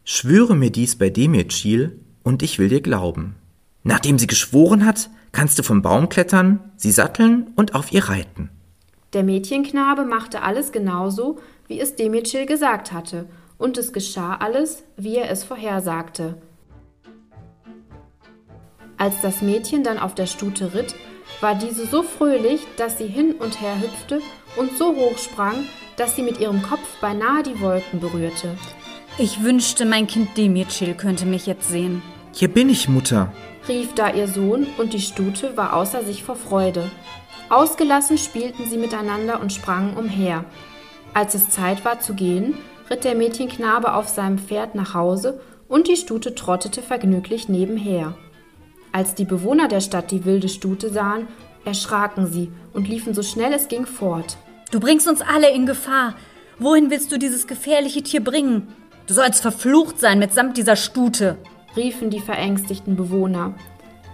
schwöre 0.04 0.56
mir 0.56 0.70
dies 0.70 0.96
bei 0.96 1.10
Demirchil 1.10 2.00
und 2.22 2.42
ich 2.42 2.58
will 2.58 2.68
dir 2.68 2.80
glauben. 2.80 3.36
Nachdem 3.82 4.18
sie 4.18 4.26
geschworen 4.26 4.86
hat, 4.86 5.10
kannst 5.32 5.58
du 5.58 5.62
vom 5.62 5.82
Baum 5.82 6.08
klettern, 6.08 6.60
sie 6.76 6.90
satteln 6.90 7.48
und 7.56 7.74
auf 7.74 7.92
ihr 7.92 8.08
reiten. 8.08 8.48
Der 9.14 9.22
Mädchenknabe 9.22 10.04
machte 10.04 10.42
alles 10.42 10.72
genauso, 10.72 11.38
wie 11.68 11.80
es 11.80 11.94
Demircil 11.94 12.46
gesagt 12.46 12.92
hatte, 12.92 13.26
und 13.58 13.78
es 13.78 13.92
geschah 13.92 14.34
alles, 14.36 14.82
wie 14.96 15.16
er 15.16 15.30
es 15.30 15.44
vorhersagte. 15.44 16.36
Als 18.96 19.20
das 19.22 19.40
Mädchen 19.40 19.84
dann 19.84 19.98
auf 19.98 20.16
der 20.16 20.26
Stute 20.26 20.74
ritt, 20.74 20.96
war 21.40 21.54
diese 21.54 21.86
so 21.86 22.02
fröhlich, 22.02 22.66
dass 22.76 22.98
sie 22.98 23.06
hin 23.06 23.36
und 23.38 23.60
her 23.60 23.80
hüpfte 23.80 24.20
und 24.56 24.76
so 24.76 24.96
hoch 24.96 25.16
sprang, 25.18 25.64
dass 25.96 26.16
sie 26.16 26.22
mit 26.22 26.40
ihrem 26.40 26.62
Kopf 26.62 27.00
beinahe 27.00 27.44
die 27.44 27.60
Wolken 27.60 28.00
berührte. 28.00 28.56
Ich 29.16 29.44
wünschte, 29.44 29.84
mein 29.84 30.08
Kind 30.08 30.36
Demircil 30.36 30.94
könnte 30.94 31.24
mich 31.24 31.46
jetzt 31.46 31.68
sehen. 31.68 32.02
Hier 32.32 32.48
bin 32.48 32.68
ich, 32.68 32.88
Mutter, 32.88 33.32
rief 33.68 33.94
da 33.94 34.12
ihr 34.12 34.26
Sohn, 34.26 34.66
und 34.76 34.92
die 34.92 35.00
Stute 35.00 35.56
war 35.56 35.74
außer 35.74 36.02
sich 36.02 36.24
vor 36.24 36.34
Freude. 36.34 36.90
Ausgelassen 37.48 38.18
spielten 38.18 38.66
sie 38.66 38.78
miteinander 38.78 39.40
und 39.40 39.52
sprangen 39.52 39.96
umher. 39.96 40.44
Als 41.12 41.34
es 41.34 41.50
Zeit 41.50 41.84
war 41.84 42.00
zu 42.00 42.14
gehen, 42.14 42.54
ritt 42.90 43.04
der 43.04 43.14
Mädchenknabe 43.14 43.94
auf 43.94 44.08
seinem 44.08 44.38
Pferd 44.38 44.74
nach 44.74 44.94
Hause 44.94 45.40
und 45.68 45.88
die 45.88 45.96
Stute 45.96 46.34
trottete 46.34 46.82
vergnüglich 46.82 47.48
nebenher. 47.48 48.14
Als 48.92 49.14
die 49.14 49.24
Bewohner 49.24 49.68
der 49.68 49.80
Stadt 49.80 50.10
die 50.10 50.24
wilde 50.24 50.48
Stute 50.48 50.90
sahen, 50.90 51.26
erschraken 51.64 52.26
sie 52.30 52.50
und 52.72 52.88
liefen 52.88 53.14
so 53.14 53.22
schnell 53.22 53.52
es 53.52 53.68
ging 53.68 53.86
fort. 53.86 54.36
Du 54.70 54.80
bringst 54.80 55.08
uns 55.08 55.20
alle 55.20 55.50
in 55.50 55.66
Gefahr. 55.66 56.14
Wohin 56.58 56.90
willst 56.90 57.10
du 57.10 57.18
dieses 57.18 57.46
gefährliche 57.46 58.02
Tier 58.02 58.22
bringen? 58.22 58.68
Du 59.06 59.14
sollst 59.14 59.42
verflucht 59.42 59.98
sein 59.98 60.18
mitsamt 60.18 60.56
dieser 60.56 60.76
Stute, 60.76 61.36
riefen 61.76 62.10
die 62.10 62.20
verängstigten 62.20 62.96
Bewohner. 62.96 63.54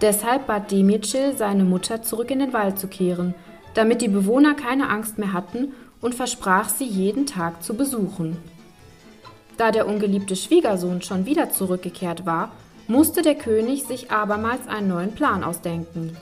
Deshalb 0.01 0.47
bat 0.47 0.71
Demircil 0.71 1.37
seine 1.37 1.63
Mutter 1.63 2.01
zurück 2.01 2.31
in 2.31 2.39
den 2.39 2.53
Wald 2.53 2.79
zu 2.79 2.87
kehren, 2.87 3.35
damit 3.75 4.01
die 4.01 4.07
Bewohner 4.07 4.55
keine 4.55 4.89
Angst 4.89 5.17
mehr 5.17 5.31
hatten 5.31 5.73
und 6.01 6.15
versprach 6.15 6.69
sie 6.69 6.85
jeden 6.85 7.27
Tag 7.27 7.63
zu 7.63 7.75
besuchen. 7.75 8.37
Da 9.57 9.71
der 9.71 9.87
ungeliebte 9.87 10.35
Schwiegersohn 10.35 11.03
schon 11.03 11.27
wieder 11.27 11.51
zurückgekehrt 11.51 12.25
war, 12.25 12.51
musste 12.87 13.21
der 13.21 13.35
König 13.35 13.83
sich 13.83 14.09
abermals 14.09 14.67
einen 14.67 14.87
neuen 14.87 15.13
Plan 15.13 15.43
ausdenken. 15.43 16.17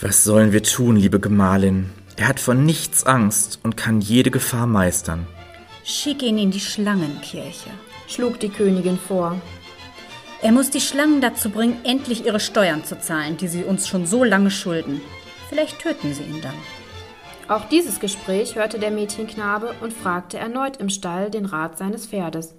Was 0.00 0.24
sollen 0.24 0.52
wir 0.52 0.64
tun, 0.64 0.96
liebe 0.96 1.20
Gemahlin? 1.20 1.90
Er 2.16 2.28
hat 2.28 2.40
vor 2.40 2.54
nichts 2.54 3.04
Angst 3.04 3.60
und 3.62 3.76
kann 3.76 4.00
jede 4.00 4.30
Gefahr 4.30 4.66
meistern. 4.66 5.26
Schick 5.84 6.22
ihn 6.22 6.38
in 6.38 6.50
die 6.50 6.60
Schlangenkirche, 6.60 7.70
schlug 8.08 8.40
die 8.40 8.48
Königin 8.48 8.98
vor. 8.98 9.40
Er 10.42 10.50
muss 10.50 10.70
die 10.70 10.80
Schlangen 10.80 11.20
dazu 11.20 11.50
bringen, 11.50 11.76
endlich 11.84 12.26
ihre 12.26 12.40
Steuern 12.40 12.84
zu 12.84 12.98
zahlen, 12.98 13.36
die 13.36 13.46
sie 13.46 13.62
uns 13.62 13.86
schon 13.86 14.06
so 14.06 14.24
lange 14.24 14.50
schulden. 14.50 15.00
Vielleicht 15.48 15.78
töten 15.78 16.12
sie 16.12 16.24
ihn 16.24 16.40
dann. 16.42 16.54
Auch 17.46 17.68
dieses 17.68 18.00
Gespräch 18.00 18.56
hörte 18.56 18.80
der 18.80 18.90
Mädchenknabe 18.90 19.72
und 19.80 19.92
fragte 19.92 20.38
erneut 20.38 20.78
im 20.78 20.88
Stall 20.88 21.30
den 21.30 21.44
Rat 21.44 21.78
seines 21.78 22.06
Pferdes. 22.06 22.56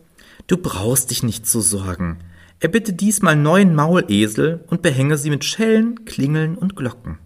Du 0.48 0.56
brauchst 0.56 1.12
dich 1.12 1.24
nicht 1.24 1.46
zu 1.46 1.60
sorgen. 1.60 2.20
Er 2.62 2.70
bitte 2.70 2.94
diesmal 2.94 3.36
neun 3.36 3.76
Maulesel 3.76 4.64
und 4.68 4.82
behänge 4.82 5.18
sie 5.18 5.30
mit 5.30 5.44
Schellen, 5.44 6.06
Klingeln 6.06 6.58
und 6.58 6.78
Glocken. 6.78 7.18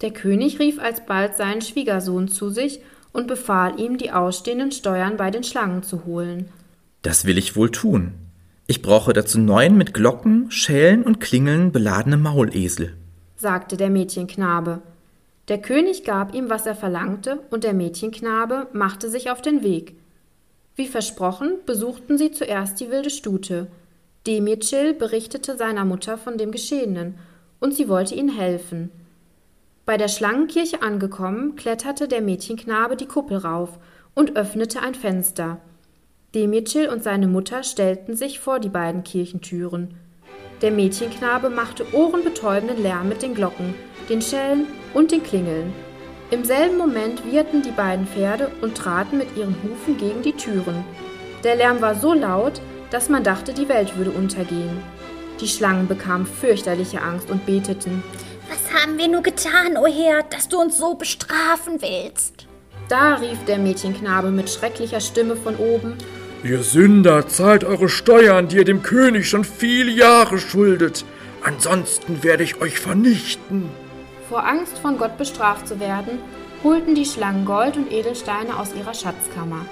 Der 0.00 0.12
König 0.12 0.58
rief 0.60 0.78
alsbald 0.78 1.36
seinen 1.36 1.60
Schwiegersohn 1.60 2.28
zu 2.28 2.48
sich 2.48 2.80
und 3.12 3.26
befahl 3.26 3.78
ihm, 3.78 3.98
die 3.98 4.12
ausstehenden 4.12 4.72
Steuern 4.72 5.18
bei 5.18 5.30
den 5.30 5.44
Schlangen 5.44 5.82
zu 5.82 6.06
holen. 6.06 6.48
Das 7.02 7.26
will 7.26 7.36
ich 7.36 7.54
wohl 7.54 7.70
tun. 7.70 8.12
Ich 8.66 8.80
brauche 8.80 9.12
dazu 9.12 9.38
neun 9.38 9.76
mit 9.76 9.92
Glocken, 9.92 10.50
Schellen 10.50 11.02
und 11.02 11.20
Klingeln 11.20 11.70
beladene 11.70 12.16
Maulesel, 12.16 12.96
sagte 13.36 13.76
der 13.76 13.90
Mädchenknabe. 13.90 14.80
Der 15.48 15.60
König 15.60 16.04
gab 16.04 16.34
ihm, 16.34 16.48
was 16.48 16.64
er 16.64 16.74
verlangte, 16.74 17.40
und 17.50 17.64
der 17.64 17.74
Mädchenknabe 17.74 18.68
machte 18.72 19.10
sich 19.10 19.30
auf 19.30 19.42
den 19.42 19.62
Weg. 19.62 19.96
Wie 20.76 20.86
versprochen, 20.86 21.58
besuchten 21.66 22.16
sie 22.16 22.32
zuerst 22.32 22.80
die 22.80 22.90
wilde 22.90 23.10
Stute. 23.10 23.66
Demircil 24.26 24.94
berichtete 24.94 25.58
seiner 25.58 25.84
Mutter 25.84 26.16
von 26.16 26.38
dem 26.38 26.50
Geschehenen, 26.50 27.16
und 27.60 27.74
sie 27.74 27.88
wollte 27.88 28.14
ihnen 28.14 28.34
helfen. 28.34 28.90
Bei 29.84 29.98
der 29.98 30.08
Schlangenkirche 30.08 30.80
angekommen, 30.80 31.56
kletterte 31.56 32.08
der 32.08 32.22
Mädchenknabe 32.22 32.96
die 32.96 33.06
Kuppel 33.06 33.36
rauf 33.36 33.78
und 34.14 34.36
öffnete 34.36 34.80
ein 34.80 34.94
Fenster. 34.94 35.58
Demircil 36.34 36.88
und 36.88 37.02
seine 37.04 37.28
Mutter 37.28 37.62
stellten 37.62 38.16
sich 38.16 38.40
vor 38.40 38.58
die 38.58 38.68
beiden 38.68 39.04
Kirchentüren. 39.04 39.94
Der 40.62 40.72
Mädchenknabe 40.72 41.48
machte 41.48 41.86
ohrenbetäubenden 41.92 42.82
Lärm 42.82 43.08
mit 43.08 43.22
den 43.22 43.34
Glocken, 43.34 43.74
den 44.08 44.20
Schellen 44.20 44.66
und 44.94 45.12
den 45.12 45.22
Klingeln. 45.22 45.72
Im 46.30 46.44
selben 46.44 46.76
Moment 46.76 47.24
wieherten 47.24 47.62
die 47.62 47.70
beiden 47.70 48.06
Pferde 48.06 48.50
und 48.62 48.76
traten 48.76 49.18
mit 49.18 49.36
ihren 49.36 49.54
Hufen 49.62 49.96
gegen 49.96 50.22
die 50.22 50.32
Türen. 50.32 50.84
Der 51.44 51.54
Lärm 51.54 51.80
war 51.80 51.94
so 51.94 52.12
laut, 52.12 52.60
dass 52.90 53.08
man 53.08 53.22
dachte, 53.22 53.52
die 53.52 53.68
Welt 53.68 53.96
würde 53.96 54.10
untergehen. 54.10 54.82
Die 55.40 55.48
Schlangen 55.48 55.86
bekamen 55.86 56.26
fürchterliche 56.26 57.02
Angst 57.02 57.30
und 57.30 57.46
beteten. 57.46 58.02
Was 58.48 58.82
haben 58.82 58.98
wir 58.98 59.08
nur 59.08 59.22
getan, 59.22 59.76
o 59.76 59.86
Herr, 59.86 60.22
dass 60.24 60.48
du 60.48 60.60
uns 60.60 60.78
so 60.78 60.94
bestrafen 60.94 61.80
willst? 61.80 62.46
Da 62.88 63.14
rief 63.14 63.44
der 63.46 63.58
Mädchenknabe 63.58 64.30
mit 64.30 64.50
schrecklicher 64.50 65.00
Stimme 65.00 65.36
von 65.36 65.56
oben. 65.56 65.96
Ihr 66.44 66.62
Sünder, 66.62 67.26
zahlt 67.26 67.64
eure 67.64 67.88
Steuern, 67.88 68.48
die 68.48 68.56
ihr 68.56 68.66
dem 68.66 68.82
König 68.82 69.30
schon 69.30 69.44
viele 69.44 69.90
Jahre 69.90 70.38
schuldet. 70.38 71.06
Ansonsten 71.42 72.22
werde 72.22 72.42
ich 72.42 72.60
euch 72.60 72.78
vernichten. 72.78 73.70
Vor 74.28 74.46
Angst, 74.46 74.78
von 74.78 74.98
Gott 74.98 75.16
bestraft 75.16 75.66
zu 75.66 75.80
werden, 75.80 76.18
holten 76.62 76.94
die 76.94 77.06
Schlangen 77.06 77.46
Gold 77.46 77.78
und 77.78 77.90
Edelsteine 77.90 78.58
aus 78.58 78.74
ihrer 78.74 78.92
Schatzkammer. 78.92 79.64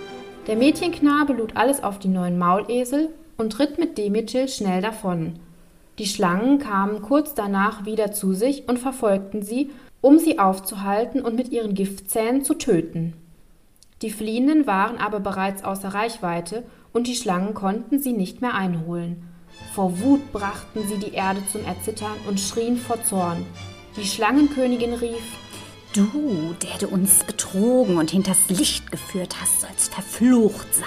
Der 0.47 0.57
Mädchenknabe 0.57 1.35
lud 1.35 1.57
alles 1.57 1.85
auf 1.85 1.99
die 1.99 2.09
neuen 2.09 2.39
Maulesel 2.39 3.11
und 3.37 3.59
ritt 3.59 3.79
mit 3.79 3.99
Demetil 3.99 4.49
schnell 4.49 4.81
davon. 4.81 5.35
Die 5.99 6.07
Schlangen 6.07 6.59
kamen 6.59 7.03
kurz 7.03 7.35
danach 7.35 7.85
wieder 7.85 8.13
zu 8.13 8.33
sich 8.33 8.67
und 8.67 8.79
verfolgten 8.79 9.43
sie, 9.43 9.69
um 10.01 10.19
sie 10.19 10.39
aufzuhalten 10.39 11.21
und 11.21 11.37
mit 11.37 11.51
ihren 11.51 11.75
Giftzähnen 11.75 12.45
zu 12.45 12.55
töten. 12.55 13.13
Die 14.03 14.11
Fliehenden 14.11 14.67
waren 14.67 14.99
aber 14.99 15.21
bereits 15.21 15.63
außer 15.63 15.95
Reichweite 15.95 16.65
und 16.93 17.07
die 17.07 17.15
Schlangen 17.15 17.55
konnten 17.55 18.01
sie 18.01 18.13
nicht 18.13 18.43
mehr 18.43 18.55
einholen. 18.55 19.23
Vor 19.75 20.01
Wut 20.01 20.33
brachten 20.33 20.89
sie 20.89 20.97
die 20.97 21.15
Erde 21.15 21.41
zum 21.51 21.65
Erzittern 21.65 22.17
und 22.29 22.41
schrien 22.41 22.77
vor 22.77 23.03
Zorn. 23.05 23.47
Die 23.97 24.05
Schlangenkönigin 24.05 24.95
rief 24.95 25.23
Du, 25.95 26.55
der 26.63 26.79
du 26.81 26.89
uns 26.89 27.23
betrogen 27.23 27.99
und 27.99 28.11
hinters 28.11 28.49
Licht 28.49 28.91
geführt 28.91 29.37
hast, 29.41 29.61
sollst 29.61 29.95
verflucht 29.95 30.75
sein. 30.75 30.87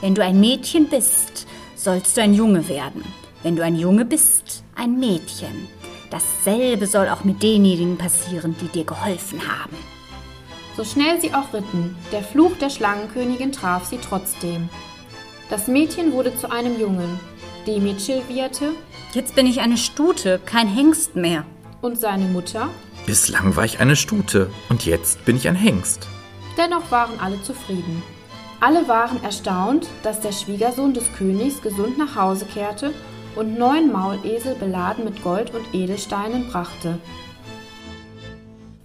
Wenn 0.00 0.14
du 0.14 0.24
ein 0.24 0.40
Mädchen 0.40 0.88
bist, 0.88 1.46
sollst 1.74 2.16
du 2.16 2.22
ein 2.22 2.32
Junge 2.32 2.68
werden. 2.68 3.04
Wenn 3.42 3.56
du 3.56 3.64
ein 3.64 3.76
Junge 3.76 4.04
bist, 4.04 4.64
ein 4.74 4.98
Mädchen. 4.98 5.68
Dasselbe 6.10 6.86
soll 6.86 7.08
auch 7.08 7.24
mit 7.24 7.42
denjenigen 7.42 7.98
passieren, 7.98 8.54
die 8.60 8.68
dir 8.68 8.84
geholfen 8.84 9.40
haben. 9.40 9.76
So 10.76 10.84
schnell 10.84 11.20
sie 11.20 11.34
auch 11.34 11.52
ritten, 11.52 11.96
der 12.12 12.22
Fluch 12.22 12.56
der 12.56 12.70
Schlangenkönigin 12.70 13.52
traf 13.52 13.84
sie 13.84 13.98
trotzdem. 13.98 14.70
Das 15.50 15.68
Mädchen 15.68 16.12
wurde 16.12 16.34
zu 16.36 16.50
einem 16.50 16.80
Jungen. 16.80 17.20
Demetschel 17.66 18.22
wieherte. 18.28 18.70
Jetzt 19.12 19.34
bin 19.34 19.46
ich 19.46 19.60
eine 19.60 19.76
Stute, 19.76 20.40
kein 20.46 20.66
Hengst 20.66 21.14
mehr. 21.14 21.44
Und 21.82 21.98
seine 21.98 22.24
Mutter? 22.24 22.70
Bislang 23.04 23.54
war 23.56 23.64
ich 23.64 23.80
eine 23.80 23.96
Stute 23.96 24.50
und 24.70 24.86
jetzt 24.86 25.24
bin 25.24 25.36
ich 25.36 25.46
ein 25.48 25.56
Hengst. 25.56 26.08
Dennoch 26.56 26.90
waren 26.90 27.20
alle 27.20 27.42
zufrieden. 27.42 28.02
Alle 28.60 28.86
waren 28.88 29.22
erstaunt, 29.22 29.88
dass 30.02 30.20
der 30.20 30.32
Schwiegersohn 30.32 30.94
des 30.94 31.12
Königs 31.18 31.60
gesund 31.60 31.98
nach 31.98 32.16
Hause 32.16 32.46
kehrte 32.46 32.94
und 33.34 33.58
neun 33.58 33.90
Maulesel 33.90 34.54
beladen 34.54 35.04
mit 35.04 35.22
Gold 35.22 35.52
und 35.54 35.74
Edelsteinen 35.74 36.48
brachte. 36.48 36.98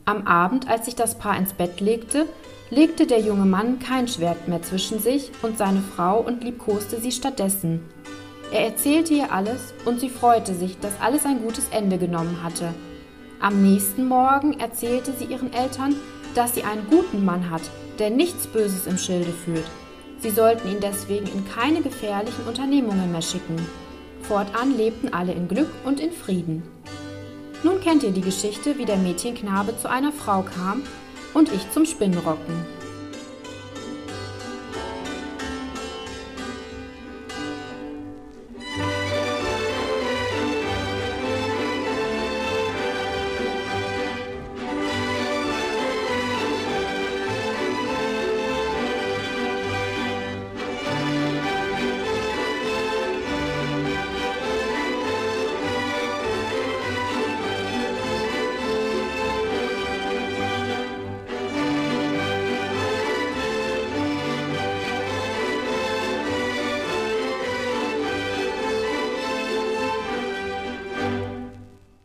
Am 0.08 0.26
Abend, 0.26 0.70
als 0.70 0.86
sich 0.86 0.96
das 0.96 1.18
Paar 1.18 1.38
ins 1.38 1.52
Bett 1.52 1.82
legte, 1.82 2.28
legte 2.70 3.08
der 3.08 3.20
junge 3.20 3.44
Mann 3.44 3.80
kein 3.80 4.08
Schwert 4.08 4.48
mehr 4.48 4.62
zwischen 4.62 5.00
sich 5.00 5.32
und 5.42 5.58
seine 5.58 5.82
Frau 5.82 6.22
und 6.22 6.46
liebkoste 6.46 7.02
sie 7.02 7.12
stattdessen. 7.12 7.82
Er 8.54 8.62
erzählte 8.62 9.14
ihr 9.14 9.34
alles 9.34 9.74
und 9.84 10.00
sie 10.00 10.08
freute 10.08 10.54
sich, 10.54 10.80
dass 10.80 11.02
alles 11.02 11.26
ein 11.26 11.42
gutes 11.42 11.68
Ende 11.72 11.98
genommen 11.98 12.42
hatte. 12.42 12.74
Am 13.42 13.62
nächsten 13.62 14.08
Morgen 14.08 14.58
erzählte 14.62 15.12
sie 15.12 15.26
ihren 15.26 15.52
Eltern, 15.52 15.94
dass 16.36 16.56
sie 16.56 16.64
einen 16.64 16.88
guten 16.90 17.26
Mann 17.26 17.50
hat, 17.50 17.64
der 18.00 18.10
nichts 18.10 18.48
Böses 18.48 18.88
im 18.88 18.98
Schilde 18.98 19.34
führt. 19.34 19.70
Sie 20.20 20.30
sollten 20.30 20.70
ihn 20.70 20.80
deswegen 20.80 21.28
in 21.28 21.44
keine 21.46 21.82
gefährlichen 21.82 22.46
Unternehmungen 22.48 23.12
mehr 23.12 23.22
schicken. 23.22 23.58
Fortan 24.22 24.78
lebten 24.78 25.14
alle 25.14 25.34
in 25.34 25.50
Glück 25.50 25.70
und 25.84 26.00
in 26.00 26.14
Frieden. 26.14 26.64
Nun 27.64 27.82
kennt 27.82 28.04
ihr 28.04 28.12
die 28.12 28.22
Geschichte, 28.22 28.78
wie 28.78 28.86
der 28.86 28.98
Mädchenknabe 28.98 29.78
zu 29.78 29.90
einer 29.90 30.12
Frau 30.12 30.44
kam 30.44 30.84
und 31.34 31.52
ich 31.52 31.72
zum 31.72 31.86
Spinnrocken. 31.86 32.77